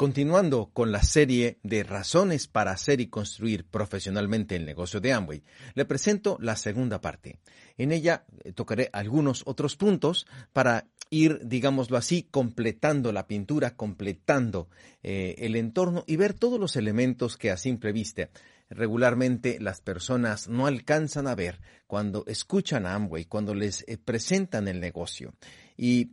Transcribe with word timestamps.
Continuando 0.00 0.70
con 0.72 0.92
la 0.92 1.02
serie 1.02 1.58
de 1.62 1.82
razones 1.82 2.48
para 2.48 2.70
hacer 2.70 3.02
y 3.02 3.08
construir 3.08 3.66
profesionalmente 3.66 4.56
el 4.56 4.64
negocio 4.64 4.98
de 4.98 5.12
Amway, 5.12 5.42
le 5.74 5.84
presento 5.84 6.38
la 6.40 6.56
segunda 6.56 7.02
parte. 7.02 7.38
En 7.76 7.92
ella 7.92 8.24
eh, 8.42 8.54
tocaré 8.54 8.88
algunos 8.94 9.42
otros 9.44 9.76
puntos 9.76 10.26
para 10.54 10.86
ir, 11.10 11.40
digámoslo 11.44 11.98
así, 11.98 12.26
completando 12.30 13.12
la 13.12 13.26
pintura, 13.26 13.76
completando 13.76 14.70
eh, 15.02 15.34
el 15.36 15.54
entorno 15.54 16.04
y 16.06 16.16
ver 16.16 16.32
todos 16.32 16.58
los 16.58 16.76
elementos 16.76 17.36
que 17.36 17.50
a 17.50 17.58
simple 17.58 17.92
vista 17.92 18.30
regularmente 18.70 19.58
las 19.60 19.82
personas 19.82 20.48
no 20.48 20.66
alcanzan 20.66 21.26
a 21.26 21.34
ver 21.34 21.60
cuando 21.86 22.24
escuchan 22.26 22.86
a 22.86 22.94
Amway, 22.94 23.26
cuando 23.26 23.52
les 23.52 23.84
eh, 23.86 23.98
presentan 23.98 24.66
el 24.66 24.80
negocio. 24.80 25.34
Y, 25.76 26.12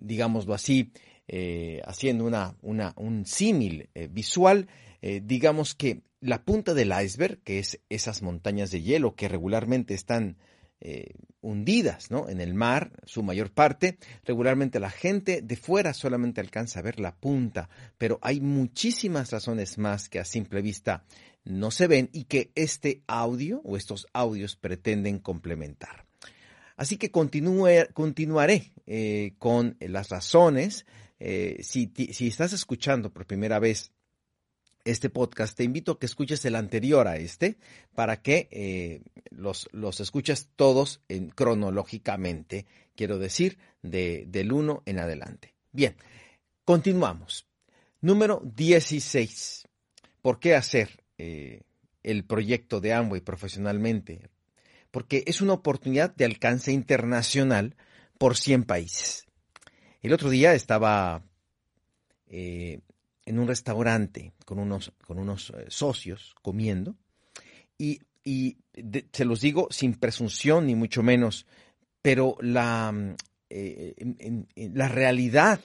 digámoslo 0.00 0.54
así, 0.54 0.92
eh, 1.28 1.80
haciendo 1.86 2.24
una, 2.24 2.56
un 2.96 3.24
símil 3.26 3.88
eh, 3.94 4.08
visual, 4.08 4.66
eh, 5.00 5.22
digamos 5.24 5.74
que 5.74 6.02
la 6.20 6.44
punta 6.44 6.74
del 6.74 6.92
iceberg, 6.92 7.40
que 7.42 7.60
es 7.60 7.80
esas 7.88 8.22
montañas 8.22 8.70
de 8.70 8.82
hielo 8.82 9.14
que 9.14 9.28
regularmente 9.28 9.94
están 9.94 10.36
hundidas 11.40 12.10
¿no? 12.10 12.28
en 12.28 12.40
el 12.40 12.54
mar, 12.54 12.90
su 13.04 13.22
mayor 13.22 13.52
parte, 13.52 13.98
regularmente 14.24 14.80
la 14.80 14.90
gente 14.90 15.40
de 15.40 15.54
fuera 15.54 15.94
solamente 15.94 16.40
alcanza 16.40 16.80
a 16.80 16.82
ver 16.82 16.98
la 16.98 17.14
punta, 17.14 17.68
pero 17.98 18.18
hay 18.20 18.40
muchísimas 18.40 19.30
razones 19.30 19.78
más 19.78 20.08
que 20.08 20.18
a 20.18 20.24
simple 20.24 20.60
vista 20.60 21.04
no 21.44 21.70
se 21.70 21.86
ven 21.86 22.10
y 22.12 22.24
que 22.24 22.50
este 22.56 23.04
audio 23.06 23.60
o 23.64 23.76
estos 23.76 24.08
audios 24.12 24.56
pretenden 24.56 25.20
complementar. 25.20 26.04
Así 26.76 26.96
que 26.96 27.12
continuaré 27.12 28.72
con 29.38 29.76
las 29.78 30.08
razones 30.08 30.84
eh, 31.24 31.62
si, 31.62 31.92
estás 32.26 32.52
escuchando 32.52 33.12
por 33.12 33.26
primera 33.26 33.60
vez 33.60 33.92
este 34.84 35.08
podcast, 35.08 35.56
te 35.56 35.62
invito 35.62 35.92
a 35.92 35.98
que 36.00 36.06
escuches 36.06 36.44
el 36.46 36.56
anterior 36.56 37.06
a 37.06 37.16
este 37.16 37.58
para 37.94 38.20
que 38.22 38.48
eh, 38.50 39.02
los, 39.30 39.68
los 39.70 40.00
escuches 40.00 40.48
todos 40.56 41.00
en, 41.08 41.28
cronológicamente, 41.28 42.66
quiero 42.96 43.20
decir, 43.20 43.58
de, 43.82 44.24
del 44.26 44.50
1 44.50 44.82
en 44.84 44.98
adelante. 44.98 45.54
Bien, 45.70 45.94
continuamos. 46.64 47.46
Número 48.00 48.42
16. 48.56 49.68
¿Por 50.22 50.40
qué 50.40 50.56
hacer 50.56 51.04
eh, 51.18 51.60
el 52.02 52.24
proyecto 52.24 52.80
de 52.80 52.94
Amway 52.94 53.20
profesionalmente? 53.20 54.28
Porque 54.90 55.22
es 55.28 55.40
una 55.40 55.52
oportunidad 55.52 56.12
de 56.16 56.24
alcance 56.24 56.72
internacional 56.72 57.76
por 58.18 58.36
100 58.36 58.64
países. 58.64 59.28
El 60.02 60.12
otro 60.12 60.30
día 60.30 60.52
estaba 60.52 61.22
eh, 62.26 62.80
en 63.24 63.38
un 63.38 63.46
restaurante 63.46 64.32
con 64.44 64.58
unos, 64.58 64.92
con 65.06 65.18
unos 65.18 65.50
eh, 65.50 65.66
socios 65.68 66.34
comiendo 66.42 66.96
y, 67.78 68.00
se 69.12 69.24
los 69.24 69.40
digo 69.40 69.66
sin 69.70 69.94
presunción 69.94 70.66
ni 70.66 70.76
mucho 70.76 71.02
menos, 71.02 71.44
pero 72.00 72.36
la, 72.40 72.92
mm, 72.92 73.16
eh, 73.50 74.44
la 74.74 74.88
realidad 74.88 75.60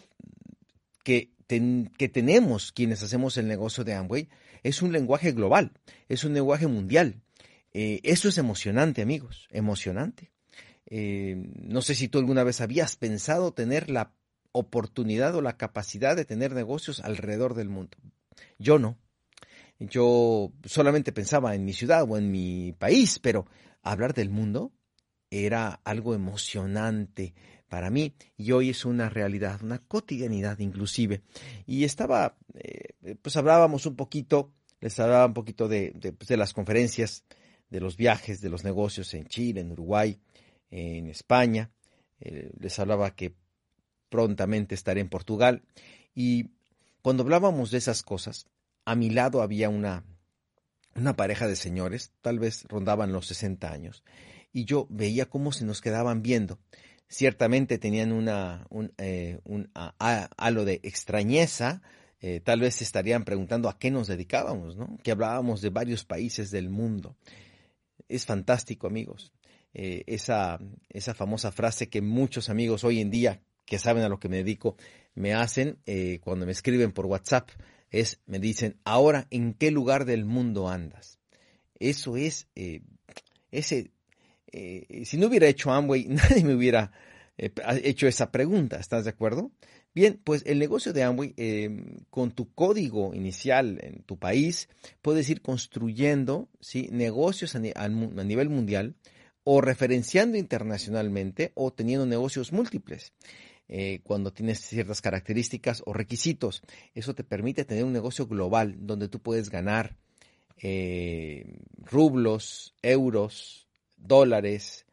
que, 1.03 1.31
que 1.47 2.09
tenemos 2.09 2.71
quienes 2.71 3.03
hacemos 3.03 3.37
el 3.37 3.47
negocio 3.47 3.83
de 3.83 3.93
Amway 3.93 4.29
es 4.63 4.81
un 4.81 4.91
lenguaje 4.91 5.31
global, 5.31 5.71
es 6.09 6.23
un 6.23 6.33
lenguaje 6.33 6.67
mundial. 6.67 7.21
eso 7.73 8.29
es 8.29 8.37
emocionante, 8.39 9.03
amigos, 9.03 9.47
emocionante. 9.51 10.31
no 10.89 11.81
sé 11.81 11.93
si 11.93 12.07
tú 12.07 12.17
alguna 12.17 12.43
vez 12.43 12.59
habías 12.59 12.95
pensado 12.95 13.53
tener 13.53 13.91
la 13.91 14.16
oportunidad 14.57 15.35
o 15.35 15.41
la 15.41 15.57
capacidad 15.57 16.15
de 16.15 16.25
tener 16.25 16.53
negocios 16.53 16.99
alrededor 16.99 17.53
del 17.53 17.69
mundo. 17.69 17.97
Yo 18.59 18.79
no. 18.79 18.97
Yo 19.79 20.51
solamente 20.65 21.11
pensaba 21.11 21.53
en 21.53 21.63
mi 21.63 21.73
ciudad 21.73 22.05
o 22.09 22.17
en 22.17 22.31
mi 22.31 22.73
país, 22.73 23.19
pero 23.19 23.45
hablar 23.83 24.13
del 24.13 24.29
mundo 24.29 24.71
era 25.29 25.81
algo 25.83 26.15
emocionante 26.15 27.35
para 27.67 27.89
mí 27.89 28.13
y 28.37 28.51
hoy 28.53 28.69
es 28.69 28.85
una 28.85 29.09
realidad, 29.09 29.61
una 29.61 29.79
cotidianidad 29.79 30.59
inclusive. 30.59 31.21
Y 31.65 31.83
estaba, 31.83 32.37
eh, 32.55 33.15
pues 33.21 33.35
hablábamos 33.35 33.85
un 33.85 33.95
poquito, 33.95 34.53
les 34.79 34.99
hablaba 34.99 35.25
un 35.25 35.33
poquito 35.33 35.67
de, 35.67 35.93
pues, 36.17 36.27
de, 36.27 36.37
las 36.37 36.53
conferencias, 36.53 37.23
de 37.69 37.79
los 37.79 37.97
viajes, 37.97 38.41
de 38.41 38.49
los 38.49 38.63
negocios 38.63 39.13
en 39.13 39.25
Chile, 39.27 39.61
en 39.61 39.71
Uruguay, 39.71 40.19
en 40.71 41.07
España. 41.07 41.71
Eh, 42.19 42.51
les 42.59 42.79
hablaba 42.79 43.13
que 43.15 43.35
prontamente 44.09 44.75
estaré 44.75 45.01
en 45.01 45.09
Portugal. 45.09 45.63
Y 46.13 46.51
cuando 47.01 47.23
hablábamos 47.23 47.71
de 47.71 47.77
esas 47.77 48.03
cosas, 48.03 48.47
a 48.85 48.95
mi 48.95 49.09
lado 49.09 49.41
había 49.41 49.69
una, 49.69 50.03
una 50.95 51.15
pareja 51.15 51.47
de 51.47 51.55
señores, 51.55 52.11
tal 52.21 52.39
vez 52.39 52.63
rondaban 52.67 53.11
los 53.11 53.27
60 53.27 53.71
años, 53.71 54.03
y 54.51 54.65
yo 54.65 54.87
veía 54.89 55.27
cómo 55.27 55.51
se 55.51 55.65
nos 55.65 55.81
quedaban 55.81 56.21
viendo. 56.21 56.59
Ciertamente 57.09 57.77
tenían 57.77 58.11
una, 58.11 58.65
un, 58.69 58.91
eh, 58.97 59.39
halo 60.37 60.65
de 60.65 60.79
extrañeza, 60.83 61.81
eh, 62.19 62.41
tal 62.41 62.61
vez 62.61 62.81
estarían 62.81 63.23
preguntando 63.23 63.69
a 63.69 63.77
qué 63.77 63.91
nos 63.91 64.07
dedicábamos, 64.07 64.75
¿no? 64.75 64.97
Que 65.03 65.11
hablábamos 65.11 65.61
de 65.61 65.69
varios 65.69 66.03
países 66.03 66.51
del 66.51 66.69
mundo. 66.69 67.15
Es 68.09 68.25
fantástico, 68.25 68.87
amigos. 68.87 69.31
Eh, 69.73 70.03
esa, 70.07 70.59
esa 70.89 71.13
famosa 71.13 71.51
frase 71.51 71.87
que 71.87 72.01
muchos 72.01 72.49
amigos 72.49 72.83
hoy 72.83 72.99
en 72.99 73.11
día 73.11 73.41
que 73.67 73.77
saben 73.77 74.03
a 74.03 74.09
lo 74.09 74.19
que 74.19 74.29
me 74.29 74.37
dedico, 74.37 74.77
me 75.13 75.33
hacen 75.33 75.77
eh, 75.85 76.19
cuando 76.23 76.45
me 76.45 76.53
escriben 76.53 76.93
por 76.93 77.05
WhatsApp, 77.05 77.49
es, 77.91 78.19
me 78.25 78.39
dicen, 78.39 78.77
ahora, 78.85 79.27
¿en 79.29 79.53
qué 79.53 79.71
lugar 79.71 80.05
del 80.05 80.25
mundo 80.25 80.69
andas? 80.69 81.19
Eso 81.77 82.17
es, 82.17 82.47
eh, 82.55 82.81
ese, 83.51 83.91
eh, 84.51 85.03
si 85.05 85.17
no 85.17 85.27
hubiera 85.27 85.47
hecho 85.47 85.71
Amway, 85.71 86.05
nadie 86.07 86.43
me 86.43 86.55
hubiera 86.55 86.91
hecho 87.37 88.07
esa 88.07 88.31
pregunta, 88.31 88.77
¿estás 88.77 89.03
de 89.03 89.11
acuerdo? 89.11 89.51
Bien, 89.93 90.19
pues 90.23 90.43
el 90.47 90.57
negocio 90.57 90.91
de 90.91 91.03
Amway, 91.03 91.35
con 92.09 92.31
tu 92.31 92.51
código 92.53 93.13
inicial 93.13 93.79
en 93.83 94.01
tu 94.03 94.17
país, 94.17 94.69
puedes 95.03 95.29
ir 95.29 95.41
construyendo 95.41 96.49
¿sí? 96.61 96.89
negocios 96.91 97.55
a 97.55 97.59
nivel 97.89 98.49
mundial 98.49 98.95
o 99.43 99.61
referenciando 99.61 100.37
internacionalmente 100.37 101.51
o 101.55 101.71
teniendo 101.71 102.05
negocios 102.05 102.51
múltiples. 102.51 103.13
Eh, 103.69 103.99
cuando 104.03 104.31
tienes 104.31 104.61
ciertas 104.61 105.01
características 105.01 105.83
o 105.85 105.91
requisitos. 105.91 106.61
Eso 106.95 107.13
te 107.13 107.25
permite 107.25 107.65
tener 107.65 107.83
un 107.83 107.91
negocio 107.91 108.25
global 108.25 108.75
donde 108.79 109.09
tú 109.09 109.19
puedes 109.19 109.49
ganar 109.49 109.97
eh, 110.57 111.59
rublos, 111.77 112.75
euros, 112.81 113.67
dólares, 113.97 114.85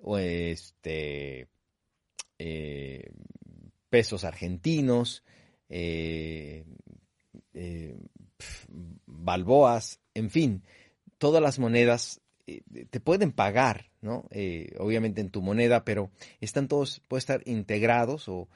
o 0.00 0.16
este, 0.16 1.48
eh, 2.38 3.10
pesos 3.90 4.24
argentinos, 4.24 5.22
balboas, 9.06 10.00
en 10.14 10.30
fin, 10.30 10.62
todas 11.18 11.42
las 11.42 11.58
monedas 11.58 12.20
te 12.90 13.00
pueden 13.00 13.32
pagar 13.32 13.86
¿no? 14.04 14.28
Eh, 14.30 14.74
obviamente 14.78 15.22
en 15.22 15.30
tu 15.30 15.40
moneda, 15.42 15.84
pero 15.84 16.10
están 16.40 16.68
todos, 16.68 17.00
pueden 17.08 17.20
estar 17.20 17.42
integrados 17.46 18.28
o, 18.28 18.48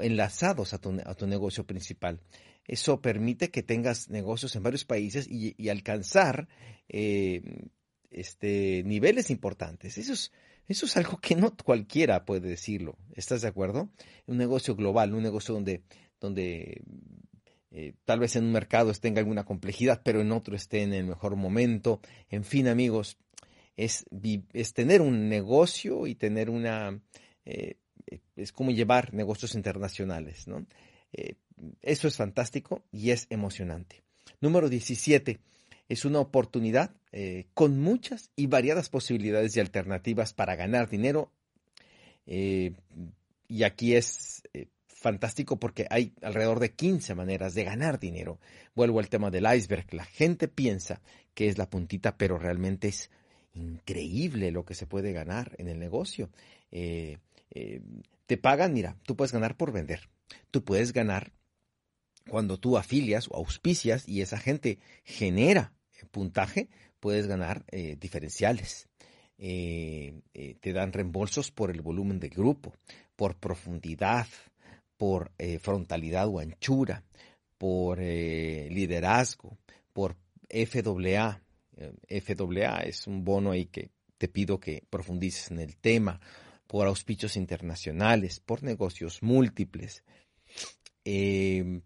enlazados 0.00 0.72
a 0.72 0.78
tu, 0.78 0.98
a 1.04 1.14
tu, 1.14 1.26
negocio 1.26 1.66
principal. 1.66 2.20
Eso 2.66 3.02
permite 3.02 3.50
que 3.50 3.62
tengas 3.62 4.08
negocios 4.08 4.56
en 4.56 4.62
varios 4.62 4.86
países 4.86 5.28
y, 5.30 5.68
alcanzar 5.68 6.48
eh, 6.88 7.42
este, 8.10 8.82
niveles 8.86 9.28
importantes. 9.28 9.98
Eso 9.98 10.14
es, 10.14 10.32
eso 10.68 10.86
es 10.86 10.96
algo 10.96 11.18
que 11.18 11.36
no 11.36 11.54
cualquiera 11.54 12.24
puede 12.24 12.48
decirlo. 12.48 12.96
¿Estás 13.14 13.42
de 13.42 13.48
acuerdo? 13.48 13.90
Un 14.26 14.38
negocio 14.38 14.74
global, 14.74 15.12
un 15.12 15.22
negocio 15.22 15.52
donde, 15.52 15.82
donde 16.18 16.82
eh, 17.70 17.92
tal 18.06 18.20
vez 18.20 18.36
en 18.36 18.44
un 18.44 18.52
mercado 18.52 18.90
tenga 18.94 19.20
alguna 19.20 19.44
complejidad, 19.44 20.00
pero 20.02 20.22
en 20.22 20.32
otro 20.32 20.56
esté 20.56 20.80
en 20.80 20.94
el 20.94 21.04
mejor 21.04 21.36
momento. 21.36 22.00
En 22.30 22.44
fin, 22.44 22.68
amigos, 22.68 23.18
es, 23.76 24.04
tener 24.74 25.00
un 25.00 25.28
negocio 25.28 26.06
y 26.06 26.14
tener 26.14 26.50
una... 26.50 27.00
Eh, 27.44 27.76
es 28.36 28.52
como 28.52 28.70
llevar 28.70 29.14
negocios 29.14 29.54
internacionales, 29.54 30.46
¿no? 30.46 30.66
Eh, 31.12 31.36
eso 31.82 32.08
es 32.08 32.16
fantástico 32.16 32.84
y 32.92 33.10
es 33.10 33.26
emocionante. 33.30 34.02
Número 34.40 34.68
17. 34.68 35.40
Es 35.88 36.04
una 36.04 36.20
oportunidad 36.20 36.94
eh, 37.12 37.46
con 37.54 37.80
muchas 37.80 38.30
y 38.36 38.46
variadas 38.46 38.88
posibilidades 38.88 39.56
y 39.56 39.60
alternativas 39.60 40.32
para 40.34 40.56
ganar 40.56 40.88
dinero. 40.88 41.30
y 42.26 43.62
aquí 43.62 43.94
es 43.94 44.42
fantástico 45.04 45.58
porque 45.58 45.86
hay 45.90 46.14
alrededor 46.22 46.60
de 46.60 46.72
15 46.72 47.14
maneras 47.14 47.52
de 47.54 47.64
ganar 47.64 48.00
dinero. 48.00 48.38
Vuelvo 48.74 49.00
al 49.00 49.10
tema 49.10 49.30
del 49.30 49.44
iceberg. 49.54 49.92
La 49.92 50.06
gente 50.06 50.48
piensa 50.48 51.02
que 51.34 51.48
es 51.48 51.58
la 51.58 51.68
puntita, 51.68 52.16
pero 52.16 52.38
realmente 52.38 52.88
es 52.88 53.10
increíble 53.54 54.50
lo 54.50 54.64
que 54.64 54.74
se 54.74 54.86
puede 54.86 55.12
ganar 55.12 55.54
en 55.58 55.68
el 55.68 55.78
negocio. 55.78 56.30
Eh, 56.70 57.18
eh, 57.50 57.80
te 58.26 58.36
pagan, 58.36 58.72
mira, 58.72 58.96
tú 59.04 59.16
puedes 59.16 59.32
ganar 59.32 59.56
por 59.56 59.72
vender, 59.72 60.08
tú 60.50 60.64
puedes 60.64 60.92
ganar 60.92 61.32
cuando 62.28 62.58
tú 62.58 62.76
afilias 62.76 63.28
o 63.28 63.36
auspicias 63.36 64.08
y 64.08 64.22
esa 64.22 64.38
gente 64.38 64.78
genera 65.04 65.72
puntaje, 66.10 66.68
puedes 67.00 67.26
ganar 67.26 67.64
eh, 67.70 67.96
diferenciales. 67.98 68.88
Te 69.36 70.72
dan 70.72 70.92
reembolsos 70.92 71.50
por 71.50 71.70
el 71.70 71.82
volumen 71.82 72.20
del 72.20 72.30
grupo, 72.30 72.74
por 73.16 73.36
profundidad, 73.36 74.26
por 74.96 75.32
frontalidad 75.60 76.28
o 76.28 76.38
anchura, 76.38 77.02
por 77.58 77.98
liderazgo, 77.98 79.58
por 79.92 80.16
FAA. 80.48 81.43
FAA 81.76 82.80
es 82.80 83.06
un 83.06 83.24
bono 83.24 83.50
ahí 83.50 83.66
que 83.66 83.90
te 84.18 84.28
pido 84.28 84.60
que 84.60 84.84
profundices 84.88 85.50
en 85.50 85.60
el 85.60 85.76
tema, 85.76 86.20
por 86.66 86.86
auspicios 86.86 87.36
internacionales, 87.36 88.40
por 88.40 88.62
negocios 88.62 89.22
múltiples. 89.22 90.02
en 91.04 91.82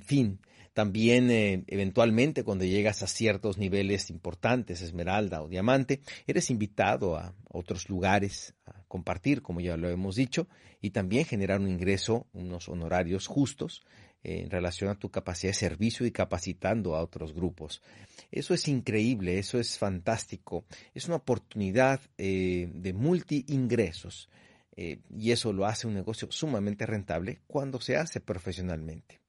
fin, 0.00 0.40
también 0.74 1.30
eh, 1.30 1.62
eventualmente 1.68 2.42
cuando 2.42 2.64
llegas 2.64 3.02
a 3.02 3.06
ciertos 3.06 3.58
niveles 3.58 4.10
importantes, 4.10 4.82
esmeralda 4.82 5.40
o 5.40 5.48
diamante, 5.48 6.00
eres 6.26 6.50
invitado 6.50 7.16
a 7.16 7.32
otros 7.48 7.88
lugares 7.88 8.54
a 8.66 8.82
compartir, 8.88 9.40
como 9.40 9.60
ya 9.60 9.76
lo 9.76 9.88
hemos 9.88 10.16
dicho, 10.16 10.48
y 10.80 10.90
también 10.90 11.26
generar 11.26 11.60
un 11.60 11.68
ingreso, 11.68 12.26
unos 12.32 12.68
honorarios 12.68 13.28
justos 13.28 13.82
eh, 13.86 14.03
en 14.24 14.50
relación 14.50 14.90
a 14.90 14.98
tu 14.98 15.10
capacidad 15.10 15.50
de 15.50 15.58
servicio 15.58 16.06
y 16.06 16.10
capacitando 16.10 16.96
a 16.96 17.02
otros 17.02 17.34
grupos. 17.34 17.82
Eso 18.32 18.54
es 18.54 18.66
increíble, 18.66 19.38
eso 19.38 19.60
es 19.60 19.78
fantástico, 19.78 20.64
es 20.94 21.06
una 21.06 21.16
oportunidad 21.16 22.00
eh, 22.18 22.68
de 22.74 22.92
multi 22.92 23.44
ingresos. 23.48 24.28
y 24.76 25.30
eso 25.30 25.52
lo 25.52 25.66
hace 25.66 25.86
un 25.86 25.94
negocio 25.94 26.26
sumamente 26.32 26.84
rentable 26.84 27.38
cuando 27.46 27.80
se 27.80 27.96
hace 27.96 28.20
profesionalmente. 28.20 29.20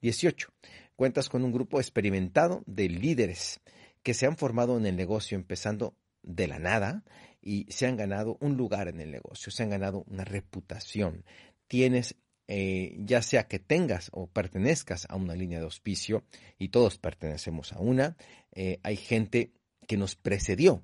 18. 0.00 0.48
Cuentas 0.94 1.28
con 1.28 1.42
un 1.42 1.52
grupo 1.52 1.80
experimentado 1.80 2.62
de 2.66 2.88
líderes 2.88 3.60
que 4.02 4.14
se 4.14 4.26
han 4.26 4.36
formado 4.36 4.76
en 4.76 4.86
el 4.86 4.96
negocio 4.96 5.36
empezando 5.36 5.96
de 6.22 6.48
la 6.48 6.58
nada 6.58 7.04
y 7.40 7.66
se 7.70 7.86
han 7.86 7.96
ganado 7.96 8.36
un 8.40 8.56
lugar 8.56 8.88
en 8.88 9.00
el 9.00 9.10
negocio, 9.10 9.50
se 9.50 9.62
han 9.62 9.70
ganado 9.70 10.04
una 10.08 10.24
reputación. 10.24 11.24
Tienes, 11.66 12.16
eh, 12.48 12.96
ya 12.98 13.22
sea 13.22 13.48
que 13.48 13.58
tengas 13.58 14.10
o 14.12 14.26
pertenezcas 14.26 15.06
a 15.08 15.16
una 15.16 15.34
línea 15.34 15.58
de 15.58 15.64
auspicio, 15.64 16.24
y 16.58 16.68
todos 16.68 16.98
pertenecemos 16.98 17.72
a 17.72 17.80
una, 17.80 18.16
eh, 18.52 18.78
hay 18.82 18.96
gente 18.96 19.52
que 19.86 19.96
nos 19.96 20.16
precedió 20.16 20.82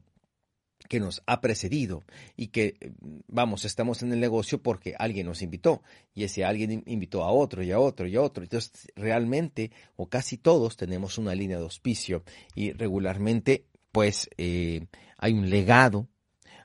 que 0.89 1.01
nos 1.01 1.23
ha 1.27 1.41
precedido 1.41 2.05
y 2.37 2.49
que, 2.49 2.93
vamos, 3.27 3.65
estamos 3.65 4.03
en 4.03 4.13
el 4.13 4.21
negocio 4.21 4.63
porque 4.63 4.95
alguien 4.99 5.27
nos 5.27 5.43
invitó 5.43 5.83
y 6.15 6.25
ese 6.25 6.45
alguien 6.45 6.83
invitó 6.87 7.25
a 7.25 7.33
otro 7.33 7.63
y 7.63 7.73
a 7.73 7.81
otro 7.81 8.07
y 8.07 8.17
a 8.17 8.23
otro. 8.23 8.45
Entonces, 8.45 8.89
realmente, 8.95 9.73
o 9.97 10.09
casi 10.09 10.39
todos 10.39 10.77
tenemos 10.77 11.19
una 11.19 11.35
línea 11.35 11.59
de 11.59 11.65
auspicio 11.65 12.23
y 12.55 12.73
regularmente, 12.73 13.67
pues, 13.93 14.31
eh, 14.39 14.87
hay 15.19 15.33
un 15.33 15.51
legado, 15.51 16.09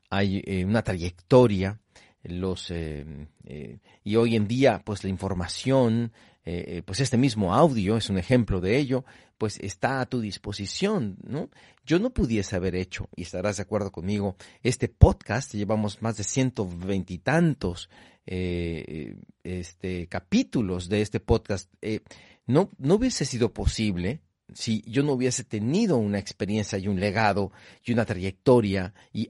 hay 0.09 0.41
eh, 0.45 0.63
una 0.65 0.83
trayectoria, 0.83 1.81
los 2.23 2.71
eh, 2.71 3.05
y 4.03 4.15
hoy 4.15 4.35
en 4.35 4.47
día, 4.47 4.81
pues, 4.83 5.03
la 5.03 5.09
información, 5.09 6.11
pues 6.85 6.99
este 6.99 7.17
mismo 7.17 7.53
audio 7.53 7.95
es 7.95 8.09
un 8.09 8.17
ejemplo 8.17 8.59
de 8.59 8.77
ello, 8.77 9.05
pues 9.37 9.59
está 9.59 10.01
a 10.01 10.05
tu 10.05 10.21
disposición, 10.21 11.17
¿no? 11.23 11.49
Yo 11.85 11.99
no 11.99 12.11
pudiese 12.11 12.55
haber 12.55 12.75
hecho, 12.75 13.09
y 13.15 13.23
estarás 13.23 13.57
de 13.57 13.63
acuerdo 13.63 13.91
conmigo, 13.91 14.35
este 14.61 14.87
podcast, 14.87 15.53
llevamos 15.53 16.01
más 16.01 16.17
de 16.17 16.23
ciento 16.23 16.67
veintitantos 16.67 17.89
eh, 18.25 19.17
este, 19.43 20.07
capítulos 20.07 20.87
de 20.87 21.01
este 21.01 21.19
podcast, 21.19 21.69
eh, 21.81 21.99
no, 22.45 22.71
no 22.77 22.95
hubiese 22.95 23.25
sido 23.25 23.53
posible 23.53 24.21
si 24.55 24.83
yo 24.85 25.03
no 25.03 25.13
hubiese 25.13 25.43
tenido 25.43 25.97
una 25.97 26.19
experiencia 26.19 26.77
y 26.77 26.87
un 26.87 26.99
legado 26.99 27.51
y 27.83 27.93
una 27.93 28.05
trayectoria 28.05 28.93
y, 29.11 29.29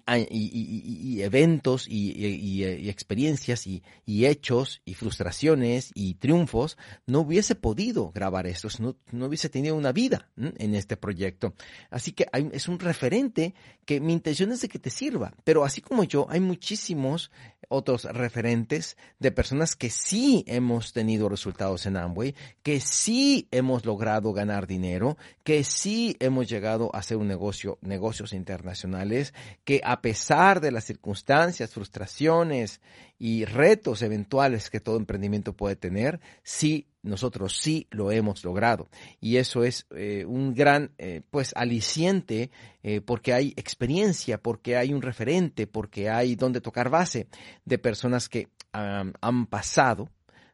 eventos 1.22 1.88
y, 1.88 2.64
experiencias 2.90 3.68
y, 3.68 3.84
hechos 4.06 4.82
y 4.86 4.94
frustraciones 4.94 5.92
y 5.94 6.16
triunfos, 6.16 6.78
no 7.06 7.22
hubiese 7.22 7.56
podido 7.56 8.12
grabar 8.12 8.48
esto, 8.48 8.68
no, 8.80 8.96
no 9.12 9.26
hubiese 9.28 9.50
tenido 9.50 9.76
una 9.76 9.92
vida 9.92 10.30
en 10.38 10.76
este 10.76 10.98
proyecto. 10.98 11.54
Así 11.90 12.12
que 12.12 12.28
es 12.52 12.68
un 12.68 12.80
referente 12.80 13.54
que 13.86 14.00
mi 14.00 14.14
intención 14.14 14.52
es 14.52 14.62
de 14.62 14.70
que 14.70 14.80
te 14.80 14.90
sirva, 14.90 15.34
pero 15.44 15.66
así 15.66 15.82
como 15.82 16.04
yo, 16.04 16.28
hay 16.30 16.40
muchísimos 16.40 17.32
otros 17.70 18.04
referentes 18.06 18.98
de 19.20 19.32
personas 19.32 19.76
que 19.76 19.90
sí 19.90 20.44
hemos 20.48 20.94
tenido 20.94 21.30
resultados 21.30 21.86
en 21.86 21.98
Amway, 21.98 22.36
que 22.62 22.80
sí 22.80 23.48
hemos 23.52 23.86
logrado 23.86 24.34
ganar 24.34 24.68
dinero, 24.68 25.13
que 25.44 25.64
sí 25.64 26.16
hemos 26.20 26.48
llegado 26.48 26.90
a 26.94 27.00
hacer 27.00 27.18
un 27.18 27.28
negocio, 27.28 27.78
negocios 27.82 28.34
internacionales, 28.34 29.34
que 29.64 29.82
a 29.84 30.02
pesar 30.02 30.62
de 30.62 30.72
las 30.72 30.86
circunstancias, 30.86 31.74
frustraciones 31.74 32.82
y 33.18 33.46
retos 33.46 34.02
eventuales 34.02 34.70
que 34.70 34.80
todo 34.80 34.98
emprendimiento 34.98 35.54
puede 35.54 35.76
tener, 35.76 36.20
sí 36.44 36.88
nosotros 37.04 37.58
sí 37.58 37.88
lo 37.92 38.12
hemos 38.12 38.44
logrado. 38.44 38.90
Y 39.20 39.38
eso 39.38 39.64
es 39.64 39.86
eh, 39.92 40.26
un 40.26 40.54
gran, 40.54 40.92
eh, 40.98 41.22
pues, 41.30 41.52
aliciente 41.56 42.50
eh, 42.82 43.02
porque 43.02 43.34
hay 43.34 43.54
experiencia, 43.58 44.42
porque 44.42 44.78
hay 44.78 44.94
un 44.94 45.02
referente, 45.02 45.68
porque 45.68 46.10
hay 46.10 46.36
donde 46.36 46.62
tocar 46.62 46.90
base 46.90 47.28
de 47.66 47.78
personas 47.78 48.30
que 48.30 48.48
han 48.72 49.46
pasado 49.46 50.10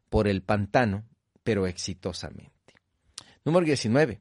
por 0.10 0.28
el 0.28 0.42
pantano, 0.42 1.06
pero 1.42 1.68
exitosamente. 1.68 2.52
Número 3.46 3.66
19. 3.66 4.20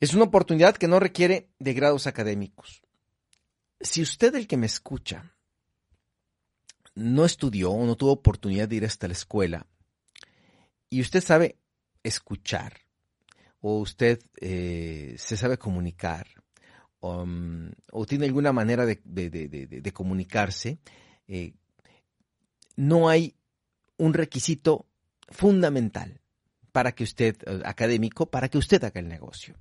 Es 0.00 0.14
una 0.14 0.24
oportunidad 0.24 0.76
que 0.76 0.88
no 0.88 1.00
requiere 1.00 1.48
de 1.58 1.72
grados 1.72 2.06
académicos. 2.06 2.82
Si 3.80 4.02
usted, 4.02 4.34
el 4.34 4.46
que 4.46 4.56
me 4.56 4.66
escucha, 4.66 5.34
no 6.94 7.24
estudió 7.24 7.70
o 7.70 7.86
no 7.86 7.96
tuvo 7.96 8.12
oportunidad 8.12 8.68
de 8.68 8.76
ir 8.76 8.84
hasta 8.84 9.06
la 9.06 9.14
escuela, 9.14 9.66
y 10.90 11.00
usted 11.00 11.22
sabe 11.22 11.58
escuchar, 12.02 12.74
o 13.60 13.78
usted 13.78 14.20
eh, 14.40 15.14
se 15.18 15.36
sabe 15.36 15.58
comunicar, 15.58 16.26
um, 17.00 17.70
o 17.90 18.06
tiene 18.06 18.26
alguna 18.26 18.52
manera 18.52 18.86
de, 18.86 19.92
comunicarse, 19.92 20.78
eh, 21.26 21.54
no 22.76 23.08
hay 23.08 23.34
un 23.96 24.14
requisito 24.14 24.86
fundamental 25.28 26.20
para 26.74 26.90
que 26.90 27.04
usted, 27.04 27.36
eh, 27.46 27.62
académico, 27.64 28.26
para 28.26 28.48
que 28.48 28.58
usted 28.58 28.82
haga 28.82 28.98
el 28.98 29.06
negocio. 29.06 29.54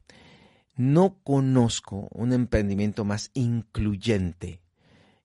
No 0.75 1.19
conozco 1.23 2.07
un 2.09 2.33
emprendimiento 2.33 3.05
más 3.05 3.29
incluyente 3.35 4.63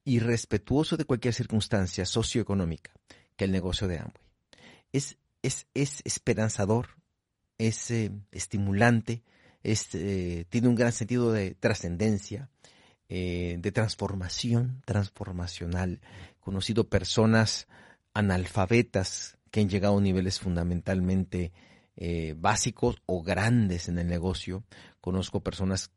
y 0.04 0.18
respetuoso 0.18 0.98
de 0.98 1.06
cualquier 1.06 1.32
circunstancia 1.32 2.04
socioeconómica 2.04 2.92
que 3.36 3.46
el 3.46 3.52
negocio 3.52 3.88
de 3.88 4.00
Amway. 4.00 4.22
Es 4.92 5.16
es, 5.42 5.66
esperanzador, 6.04 6.88
es 7.56 7.90
eh, 7.90 8.10
estimulante, 8.32 9.22
eh, 9.62 10.44
tiene 10.50 10.68
un 10.68 10.74
gran 10.74 10.92
sentido 10.92 11.32
de 11.32 11.54
trascendencia, 11.54 12.50
de 13.08 13.72
transformación, 13.72 14.82
transformacional. 14.84 16.02
Conocido 16.40 16.90
personas 16.90 17.66
analfabetas 18.12 19.38
que 19.50 19.60
han 19.60 19.70
llegado 19.70 19.96
a 19.96 20.02
niveles 20.02 20.38
fundamentalmente 20.38 21.52
básicos 22.36 22.96
o 23.06 23.22
grandes 23.22 23.88
en 23.88 23.98
el 23.98 24.06
negocio. 24.06 24.64
Conozco 25.00 25.40
personas 25.40 25.90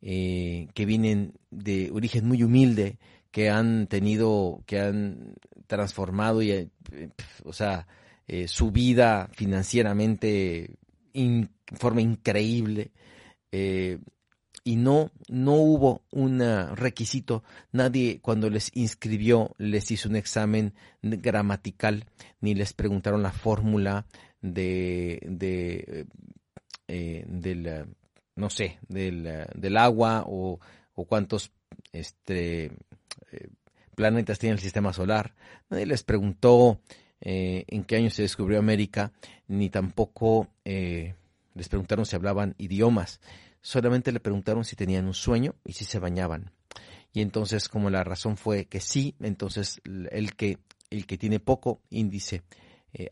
que 0.00 0.84
vienen 0.86 1.34
de 1.50 1.90
origen 1.92 2.26
muy 2.26 2.42
humilde, 2.42 2.98
que 3.30 3.50
han 3.50 3.86
tenido, 3.86 4.62
que 4.66 4.80
han 4.80 5.34
transformado 5.66 6.42
y, 6.42 6.70
o 7.44 7.52
sea, 7.52 7.86
eh, 8.26 8.48
su 8.48 8.70
vida 8.70 9.28
financieramente 9.32 10.76
en 11.14 11.50
forma 11.74 12.00
increíble. 12.00 12.92
Eh, 13.52 13.98
y 14.64 14.76
no, 14.76 15.10
no 15.28 15.54
hubo 15.54 16.02
un 16.10 16.40
requisito, 16.74 17.42
nadie 17.72 18.20
cuando 18.20 18.50
les 18.50 18.70
inscribió 18.74 19.54
les 19.56 19.90
hizo 19.90 20.10
un 20.10 20.16
examen 20.16 20.74
gramatical, 21.00 22.04
ni 22.42 22.54
les 22.54 22.74
preguntaron 22.74 23.22
la 23.22 23.32
fórmula 23.32 24.04
de, 24.40 25.20
de 25.22 26.06
eh, 26.86 27.24
del, 27.26 27.86
no 28.36 28.50
sé, 28.50 28.78
del, 28.88 29.46
del 29.54 29.76
agua 29.76 30.24
o, 30.26 30.58
o, 30.94 31.04
cuántos 31.04 31.52
este, 31.92 32.72
planetas 33.94 34.38
tiene 34.38 34.54
el 34.54 34.60
sistema 34.60 34.92
solar. 34.92 35.34
Nadie 35.70 35.86
les 35.86 36.02
preguntó 36.02 36.80
eh, 37.20 37.64
en 37.66 37.84
qué 37.84 37.96
año 37.96 38.10
se 38.10 38.22
descubrió 38.22 38.58
América, 38.58 39.12
ni 39.48 39.70
tampoco 39.70 40.48
eh, 40.64 41.14
les 41.54 41.68
preguntaron 41.68 42.06
si 42.06 42.14
hablaban 42.14 42.54
idiomas, 42.58 43.20
solamente 43.60 44.12
le 44.12 44.20
preguntaron 44.20 44.64
si 44.64 44.76
tenían 44.76 45.06
un 45.06 45.14
sueño 45.14 45.56
y 45.64 45.72
si 45.72 45.84
se 45.84 45.98
bañaban. 45.98 46.52
Y 47.12 47.22
entonces, 47.22 47.68
como 47.68 47.90
la 47.90 48.04
razón 48.04 48.36
fue 48.36 48.66
que 48.66 48.80
sí, 48.80 49.16
entonces 49.20 49.80
el 49.84 50.36
que, 50.36 50.58
el 50.90 51.06
que 51.06 51.18
tiene 51.18 51.40
poco 51.40 51.80
índice 51.90 52.42
eh, 52.92 53.10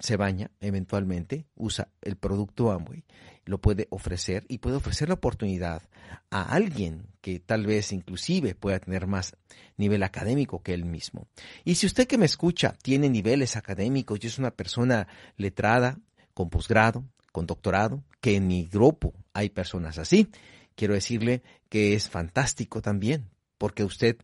se 0.00 0.16
baña 0.16 0.50
eventualmente, 0.60 1.46
usa 1.54 1.88
el 2.02 2.16
producto 2.16 2.70
Amway, 2.70 3.04
lo 3.44 3.58
puede 3.58 3.86
ofrecer 3.90 4.44
y 4.48 4.58
puede 4.58 4.76
ofrecer 4.76 5.08
la 5.08 5.14
oportunidad 5.14 5.82
a 6.30 6.42
alguien 6.42 7.06
que 7.20 7.40
tal 7.40 7.66
vez 7.66 7.92
inclusive 7.92 8.54
pueda 8.54 8.78
tener 8.78 9.06
más 9.06 9.36
nivel 9.76 10.02
académico 10.02 10.62
que 10.62 10.74
él 10.74 10.84
mismo. 10.84 11.28
Y 11.64 11.76
si 11.76 11.86
usted 11.86 12.06
que 12.06 12.18
me 12.18 12.26
escucha 12.26 12.74
tiene 12.82 13.08
niveles 13.08 13.56
académicos 13.56 14.18
y 14.22 14.26
es 14.26 14.38
una 14.38 14.50
persona 14.50 15.08
letrada, 15.36 15.98
con 16.34 16.50
posgrado, 16.50 17.04
con 17.32 17.46
doctorado, 17.46 18.02
que 18.20 18.36
en 18.36 18.46
mi 18.46 18.66
grupo 18.66 19.14
hay 19.32 19.50
personas 19.50 19.98
así, 19.98 20.28
quiero 20.74 20.94
decirle 20.94 21.42
que 21.68 21.94
es 21.94 22.08
fantástico 22.08 22.82
también 22.82 23.30
porque 23.58 23.84
usted 23.84 24.16